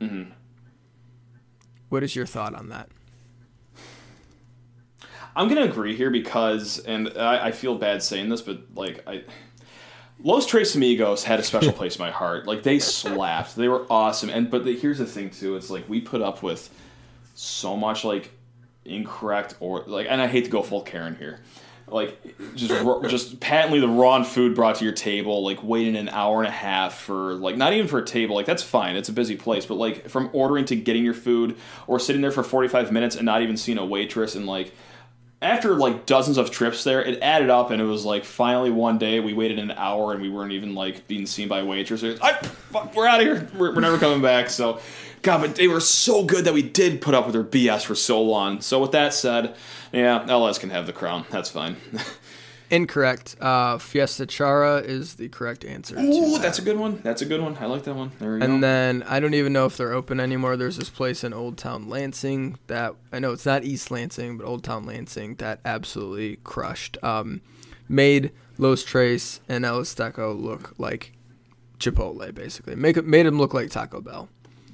Mm-hmm. 0.00 0.30
What 1.88 2.02
is 2.02 2.14
your 2.14 2.26
thought 2.26 2.54
on 2.54 2.68
that? 2.68 2.88
I'm 5.34 5.48
gonna 5.48 5.64
agree 5.64 5.96
here 5.96 6.10
because, 6.10 6.78
and 6.80 7.16
I, 7.16 7.46
I 7.46 7.52
feel 7.52 7.76
bad 7.76 8.02
saying 8.02 8.28
this, 8.28 8.42
but 8.42 8.62
like 8.74 9.02
I, 9.06 9.24
Los 10.22 10.46
Tres 10.46 10.74
Amigos 10.74 11.24
had 11.24 11.40
a 11.40 11.42
special 11.42 11.72
place 11.80 11.96
in 11.96 12.02
my 12.02 12.10
heart. 12.10 12.46
Like 12.46 12.62
they 12.62 12.78
slapped, 12.78 13.56
they 13.56 13.68
were 13.68 13.86
awesome. 13.90 14.30
And 14.30 14.50
but 14.50 14.64
the, 14.64 14.76
here's 14.76 14.98
the 14.98 15.06
thing 15.06 15.30
too, 15.30 15.56
it's 15.56 15.70
like 15.70 15.88
we 15.88 16.00
put 16.00 16.22
up 16.22 16.42
with 16.42 16.70
so 17.34 17.76
much 17.76 18.04
like 18.04 18.30
incorrect 18.84 19.54
or 19.60 19.84
like, 19.86 20.06
and 20.08 20.20
I 20.20 20.26
hate 20.26 20.44
to 20.44 20.50
go 20.50 20.62
full 20.62 20.82
Karen 20.82 21.16
here, 21.16 21.40
like 21.88 22.18
just 22.54 22.72
ro- 22.82 23.02
just 23.08 23.40
patently 23.40 23.80
the 23.80 23.88
wrong 23.88 24.24
food 24.24 24.54
brought 24.54 24.76
to 24.76 24.84
your 24.84 24.94
table, 24.94 25.42
like 25.44 25.62
waiting 25.62 25.96
an 25.96 26.08
hour 26.10 26.38
and 26.38 26.48
a 26.48 26.52
half 26.52 26.98
for 26.98 27.34
like 27.34 27.56
not 27.56 27.72
even 27.72 27.88
for 27.88 27.98
a 27.98 28.04
table, 28.04 28.34
like 28.34 28.46
that's 28.46 28.62
fine, 28.62 28.96
it's 28.96 29.08
a 29.08 29.12
busy 29.14 29.36
place, 29.36 29.64
but 29.64 29.74
like 29.74 30.08
from 30.08 30.28
ordering 30.32 30.64
to 30.66 30.76
getting 30.76 31.04
your 31.04 31.14
food 31.14 31.56
or 31.86 31.98
sitting 31.98 32.20
there 32.20 32.32
for 32.32 32.42
45 32.42 32.92
minutes 32.92 33.16
and 33.16 33.24
not 33.24 33.42
even 33.42 33.56
seeing 33.56 33.78
a 33.78 33.86
waitress 33.86 34.34
and 34.34 34.46
like 34.46 34.74
after 35.42 35.74
like 35.74 36.04
dozens 36.06 36.36
of 36.36 36.50
trips 36.50 36.84
there, 36.84 37.02
it 37.02 37.18
added 37.22 37.48
up, 37.48 37.70
and 37.70 37.80
it 37.80 37.84
was 37.86 38.04
like 38.04 38.24
finally 38.24 38.70
one 38.70 38.98
day 38.98 39.20
we 39.20 39.32
waited 39.32 39.58
an 39.58 39.70
hour 39.70 40.12
and 40.12 40.20
we 40.20 40.28
weren't 40.28 40.52
even 40.52 40.74
like 40.74 41.08
being 41.08 41.26
seen 41.26 41.48
by 41.48 41.60
a 41.60 41.64
waitress. 41.64 42.04
I, 42.20 42.34
fuck, 42.34 42.94
we're 42.94 43.06
out 43.06 43.20
of 43.20 43.26
here. 43.26 43.48
We're, 43.56 43.74
we're 43.74 43.80
never 43.80 43.98
coming 43.98 44.20
back. 44.20 44.50
So, 44.50 44.80
God, 45.22 45.40
but 45.40 45.54
they 45.54 45.68
were 45.68 45.80
so 45.80 46.24
good 46.24 46.44
that 46.44 46.54
we 46.54 46.62
did 46.62 47.00
put 47.00 47.14
up 47.14 47.26
with 47.26 47.34
their 47.34 47.44
BS 47.44 47.84
for 47.84 47.94
so 47.94 48.22
long. 48.22 48.60
So, 48.60 48.80
with 48.80 48.92
that 48.92 49.14
said, 49.14 49.54
yeah, 49.92 50.24
LS 50.28 50.58
can 50.58 50.70
have 50.70 50.86
the 50.86 50.92
crown. 50.92 51.24
That's 51.30 51.50
fine. 51.50 51.76
Incorrect. 52.70 53.36
Uh, 53.40 53.78
Fiesta 53.78 54.26
Charra 54.26 54.84
is 54.84 55.14
the 55.14 55.28
correct 55.28 55.64
answer. 55.64 55.98
Ooh, 55.98 56.32
that. 56.34 56.42
that's 56.42 56.58
a 56.58 56.62
good 56.62 56.78
one. 56.78 57.00
That's 57.02 57.20
a 57.20 57.26
good 57.26 57.40
one. 57.40 57.56
I 57.58 57.66
like 57.66 57.82
that 57.84 57.94
one. 57.94 58.12
There 58.18 58.34
we 58.34 58.38
go. 58.38 58.44
And 58.44 58.62
then 58.62 59.02
I 59.04 59.18
don't 59.20 59.34
even 59.34 59.52
know 59.52 59.66
if 59.66 59.76
they're 59.76 59.92
open 59.92 60.20
anymore. 60.20 60.56
There's 60.56 60.76
this 60.76 60.90
place 60.90 61.24
in 61.24 61.32
Old 61.32 61.58
Town 61.58 61.88
Lansing 61.88 62.58
that 62.68 62.94
I 63.12 63.18
know 63.18 63.32
it's 63.32 63.46
not 63.46 63.64
East 63.64 63.90
Lansing, 63.90 64.38
but 64.38 64.46
Old 64.46 64.62
Town 64.62 64.86
Lansing 64.86 65.34
that 65.36 65.60
absolutely 65.64 66.36
crushed. 66.44 66.96
Um, 67.02 67.40
made 67.88 68.30
Los 68.56 68.84
Tres 68.84 69.40
and 69.48 69.64
El 69.64 69.80
Azteco 69.80 70.40
look 70.40 70.74
like 70.78 71.12
Chipotle, 71.78 72.32
basically. 72.34 72.76
Make 72.76 73.04
made 73.04 73.26
him 73.26 73.38
look 73.38 73.52
like 73.54 73.70
Taco 73.70 74.00
Bell. 74.00 74.28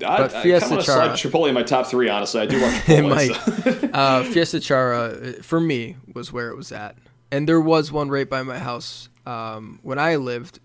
I, 0.04 0.18
But 0.18 0.34
I 0.34 0.42
Fiesta 0.42 0.82
slide 0.82 0.84
Charra- 0.84 1.12
Chipotle 1.30 1.48
in 1.48 1.54
my 1.54 1.62
top 1.62 1.86
three. 1.86 2.10
Honestly, 2.10 2.40
I 2.42 2.46
do 2.46 2.58
love 2.60 2.82
It 2.90 3.02
might. 3.02 3.32
so- 3.32 3.88
Uh, 3.94 4.22
Fiesta 4.24 4.58
Charra, 4.58 5.38
uh, 5.38 5.42
for 5.42 5.58
me, 5.58 5.96
was 6.12 6.30
where 6.30 6.50
it 6.50 6.56
was 6.56 6.70
at. 6.70 6.96
And 7.30 7.48
there 7.48 7.60
was 7.60 7.90
one 7.90 8.08
right 8.08 8.28
by 8.28 8.42
my 8.42 8.58
house 8.58 9.08
um, 9.26 9.80
when 9.82 9.98
I 9.98 10.16
lived 10.16 10.60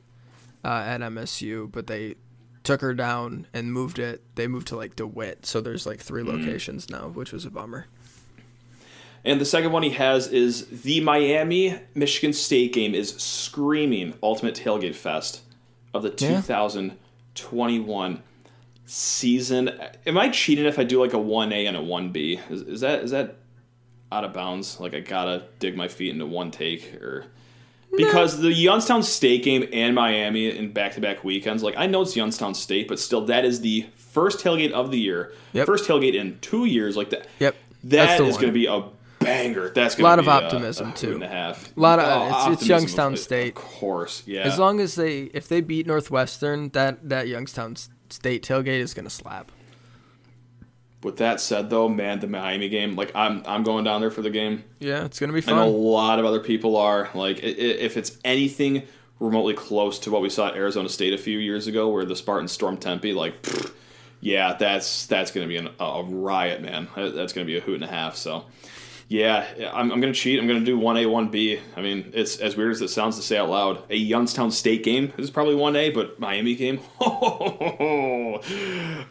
uh, 0.63 0.83
at 0.85 1.01
MSU, 1.01 1.71
but 1.71 1.87
they 1.87 2.15
took 2.63 2.81
her 2.81 2.93
down 2.93 3.47
and 3.53 3.73
moved 3.73 3.97
it. 3.97 4.21
They 4.35 4.47
moved 4.47 4.67
to 4.67 4.75
like 4.77 4.95
DeWitt, 4.95 5.45
so 5.45 5.59
there's 5.61 5.85
like 5.87 5.99
three 5.99 6.23
Mm. 6.23 6.27
locations 6.45 6.89
now, 6.89 7.07
which 7.07 7.31
was 7.31 7.45
a 7.45 7.49
bummer. 7.49 7.87
And 9.25 9.39
the 9.41 9.45
second 9.45 9.71
one 9.71 9.83
he 9.83 9.91
has 9.91 10.27
is 10.27 10.81
the 10.83 10.99
Miami 11.01 11.79
Michigan 11.95 12.33
State 12.33 12.73
game 12.73 12.93
is 12.95 13.15
screaming 13.15 14.13
Ultimate 14.23 14.55
Tailgate 14.55 14.95
Fest 14.95 15.41
of 15.93 16.01
the 16.03 16.09
Yeah. 16.09 16.41
2021 16.41 18.21
season. 18.85 19.69
Am 20.05 20.17
I 20.17 20.29
cheating 20.29 20.65
if 20.65 20.77
I 20.79 20.83
do 20.83 20.99
like 21.01 21.13
a 21.13 21.17
1A 21.17 21.67
and 21.67 21.77
a 21.77 21.81
1B? 21.81 22.39
Is, 22.51 22.61
is 22.63 22.81
that 22.81 23.03
is 23.03 23.11
that 23.11 23.37
out 24.11 24.23
of 24.23 24.33
bounds? 24.33 24.79
Like 24.79 24.93
I 24.93 24.99
gotta 24.99 25.43
dig 25.59 25.75
my 25.75 25.87
feet 25.87 26.11
into 26.11 26.25
one 26.25 26.51
take 26.51 26.93
or 27.01 27.25
because 27.97 28.39
the 28.39 28.51
Youngstown 28.53 29.03
State 29.03 29.43
game 29.43 29.67
and 29.73 29.93
Miami 29.93 30.49
in 30.55 30.71
back-to-back 30.71 31.23
weekends, 31.23 31.61
like 31.63 31.75
I 31.77 31.87
know 31.87 32.01
it's 32.01 32.15
Youngstown 32.15 32.53
State, 32.55 32.87
but 32.87 32.99
still 32.99 33.25
that 33.25 33.43
is 33.45 33.61
the 33.61 33.85
first 33.97 34.39
tailgate 34.39 34.71
of 34.71 34.91
the 34.91 34.99
year, 34.99 35.33
Yep. 35.53 35.65
first 35.65 35.87
tailgate 35.87 36.13
in 36.15 36.37
two 36.39 36.65
years. 36.65 36.95
Like 36.95 37.09
that, 37.09 37.27
Yep. 37.39 37.55
That's 37.83 38.11
that 38.11 38.17
the 38.23 38.25
is 38.29 38.33
one. 38.35 38.41
going 38.43 38.53
to 38.53 38.59
be 38.59 38.65
a 38.67 38.83
banger. 39.19 39.69
That's 39.73 39.97
Lot 39.99 40.17
going 40.17 40.25
to 40.25 40.31
of 40.31 40.39
be 40.39 40.45
uh, 40.45 40.47
optimism, 40.47 40.87
a, 40.87 40.91
a 40.91 40.95
too. 40.95 41.07
Hoot 41.07 41.15
and 41.15 41.23
a 41.23 41.27
half. 41.27 41.71
Lot 41.75 41.99
of- 41.99 42.05
Oh, 42.05 42.27
it's- 42.51 42.61
it's 42.61 42.67
Youngstown 42.69 43.13
of- 43.13 43.19
State. 43.19 43.49
of 43.49 43.55
course. 43.55 44.23
Yeah. 44.25 44.41
As 44.41 44.57
long 44.59 44.79
as 44.79 44.95
they, 44.95 45.23
if 45.33 45.47
they 45.47 45.61
beat 45.61 45.87
Northwestern, 45.87 46.69
that 46.69 47.09
that 47.09 47.27
Youngstown 47.27 47.75
State 48.09 48.43
tailgate 48.43 48.79
is 48.79 48.93
gonna 48.93 49.09
slap. 49.09 49.51
With 51.03 51.17
that 51.17 51.41
said, 51.41 51.69
though, 51.71 51.89
man, 51.89 52.19
the 52.19 52.27
Miami 52.27 52.69
game, 52.69 52.95
like 52.95 53.11
I'm, 53.15 53.41
I'm 53.47 53.63
going 53.63 53.83
down 53.83 54.01
there 54.01 54.11
for 54.11 54.21
the 54.21 54.29
game. 54.29 54.63
Yeah, 54.79 55.03
it's 55.05 55.19
gonna 55.19 55.33
be 55.33 55.43
I 55.47 55.51
know 55.51 55.65
a 55.65 55.69
lot 55.69 56.19
of 56.19 56.25
other 56.25 56.39
people 56.39 56.77
are. 56.77 57.09
Like, 57.15 57.39
if 57.41 57.97
it's 57.97 58.17
anything 58.23 58.83
remotely 59.19 59.55
close 59.55 59.97
to 59.99 60.11
what 60.11 60.21
we 60.21 60.29
saw 60.29 60.49
at 60.49 60.55
Arizona 60.55 60.89
State 60.89 61.13
a 61.13 61.17
few 61.17 61.39
years 61.39 61.65
ago, 61.67 61.89
where 61.89 62.05
the 62.05 62.15
Spartans 62.15 62.51
stormed 62.51 62.81
Tempe, 62.81 63.13
like, 63.13 63.41
pfft, 63.41 63.71
yeah, 64.19 64.53
that's 64.53 65.07
that's 65.07 65.31
going 65.31 65.47
to 65.47 65.49
be 65.49 65.57
an, 65.57 65.69
a 65.79 65.83
a 65.83 66.03
riot, 66.03 66.61
man. 66.61 66.87
That's 66.95 67.33
going 67.33 67.45
to 67.47 67.51
be 67.51 67.57
a 67.57 67.61
hoot 67.61 67.75
and 67.75 67.83
a 67.83 67.87
half. 67.87 68.15
So, 68.15 68.45
yeah, 69.11 69.45
I'm, 69.73 69.91
I'm 69.91 69.99
going 69.99 70.13
to 70.13 70.17
cheat. 70.17 70.39
I'm 70.39 70.47
going 70.47 70.59
to 70.59 70.65
do 70.65 70.77
one 70.79 70.95
A, 70.95 71.05
one 71.05 71.27
B. 71.27 71.59
I 71.75 71.81
mean, 71.81 72.11
it's 72.13 72.37
as 72.37 72.55
weird 72.55 72.71
as 72.71 72.81
it 72.81 72.87
sounds 72.87 73.17
to 73.17 73.21
say 73.21 73.37
out 73.37 73.49
loud. 73.49 73.83
A 73.89 73.95
Youngstown 73.97 74.51
State 74.51 74.83
game 74.85 75.11
is 75.17 75.29
probably 75.29 75.55
one 75.55 75.75
A, 75.75 75.89
but 75.89 76.17
Miami 76.17 76.55
game, 76.55 76.79
oh, 77.01 78.39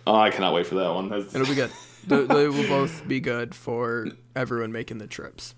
I 0.06 0.30
cannot 0.30 0.54
wait 0.54 0.66
for 0.66 0.76
that 0.76 0.88
one. 0.94 1.10
That's- 1.10 1.34
It'll 1.34 1.46
be 1.46 1.54
good. 1.54 1.70
they, 2.06 2.24
they 2.24 2.48
will 2.48 2.66
both 2.66 3.06
be 3.06 3.20
good 3.20 3.54
for 3.54 4.06
everyone 4.34 4.72
making 4.72 4.98
the 4.98 5.06
trips. 5.06 5.54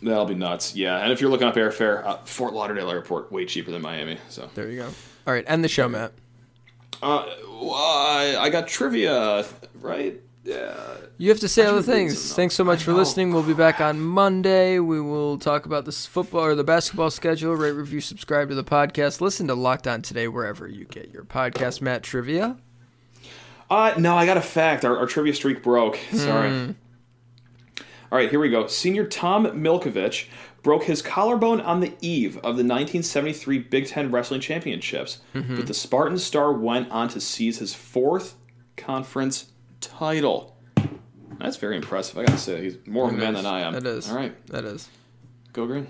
That'll 0.00 0.26
be 0.26 0.34
nuts. 0.36 0.74
Yeah, 0.76 0.98
and 0.98 1.12
if 1.12 1.20
you're 1.20 1.30
looking 1.30 1.46
up 1.48 1.54
airfare, 1.56 2.04
uh, 2.04 2.18
Fort 2.24 2.54
Lauderdale 2.54 2.90
Airport 2.90 3.30
way 3.32 3.46
cheaper 3.46 3.72
than 3.72 3.82
Miami. 3.82 4.18
So, 4.28 4.48
There 4.54 4.68
you 4.70 4.78
go. 4.82 4.88
All 5.26 5.32
right, 5.32 5.44
end 5.48 5.64
the 5.64 5.68
show, 5.68 5.88
Matt. 5.88 6.12
uh, 7.02 7.24
I, 7.26 8.36
I 8.38 8.48
got 8.50 8.68
trivia 8.68 9.44
right. 9.74 10.20
Yeah. 10.44 10.74
You 11.18 11.28
have 11.28 11.40
to 11.40 11.48
say 11.48 11.64
other 11.64 11.82
things. 11.82 12.34
Thanks 12.34 12.54
so 12.54 12.64
much 12.64 12.82
for 12.82 12.92
listening. 12.92 13.32
We'll 13.32 13.44
be 13.44 13.54
back 13.54 13.80
on 13.80 14.00
Monday. 14.00 14.80
We 14.80 15.00
will 15.00 15.38
talk 15.38 15.66
about 15.66 15.84
this 15.84 16.04
football 16.04 16.44
or 16.44 16.54
the 16.56 16.64
basketball 16.64 17.10
schedule. 17.10 17.54
Rate, 17.54 17.72
review, 17.72 18.00
subscribe 18.00 18.48
to 18.48 18.56
the 18.56 18.64
podcast. 18.64 19.20
Listen 19.20 19.46
to 19.46 19.54
Locked 19.54 19.86
On 19.86 20.02
Today 20.02 20.26
wherever 20.26 20.66
you 20.66 20.84
get 20.84 21.12
your 21.12 21.22
podcast. 21.22 21.80
Matt 21.80 22.02
Trivia. 22.02 22.56
Uh, 23.70 23.94
no, 23.96 24.16
I 24.16 24.26
got 24.26 24.36
a 24.36 24.42
fact. 24.42 24.84
Our, 24.84 24.98
our 24.98 25.06
trivia 25.06 25.32
streak 25.34 25.62
broke. 25.62 25.96
Sorry. 26.12 26.74
All 28.10 28.18
right, 28.18 28.28
here 28.28 28.40
we 28.40 28.50
go. 28.50 28.66
Senior 28.66 29.06
Tom 29.06 29.46
Milkovich 29.46 30.26
broke 30.62 30.84
his 30.84 31.02
collarbone 31.02 31.60
on 31.60 31.80
the 31.80 31.94
eve 32.00 32.36
of 32.38 32.56
the 32.56 32.64
1973 32.64 33.58
Big 33.60 33.86
Ten 33.86 34.10
Wrestling 34.10 34.40
Championships, 34.40 35.20
but 35.32 35.66
the 35.66 35.74
Spartan 35.74 36.18
star 36.18 36.52
went 36.52 36.90
on 36.90 37.08
to 37.08 37.20
seize 37.20 37.58
his 37.58 37.74
fourth 37.74 38.34
conference 38.76 39.51
title. 39.82 40.56
That's 41.38 41.56
very 41.56 41.76
impressive. 41.76 42.16
I 42.18 42.24
gotta 42.24 42.38
say, 42.38 42.62
he's 42.62 42.76
more 42.86 43.08
of 43.08 43.14
a 43.14 43.16
man 43.16 43.34
than. 43.34 43.44
I 43.46 43.60
am. 43.60 43.74
That 43.74 43.84
is. 43.86 44.08
All 44.10 44.16
right, 44.16 44.46
That 44.46 44.64
is. 44.64 44.88
go 45.52 45.66
green. 45.66 45.88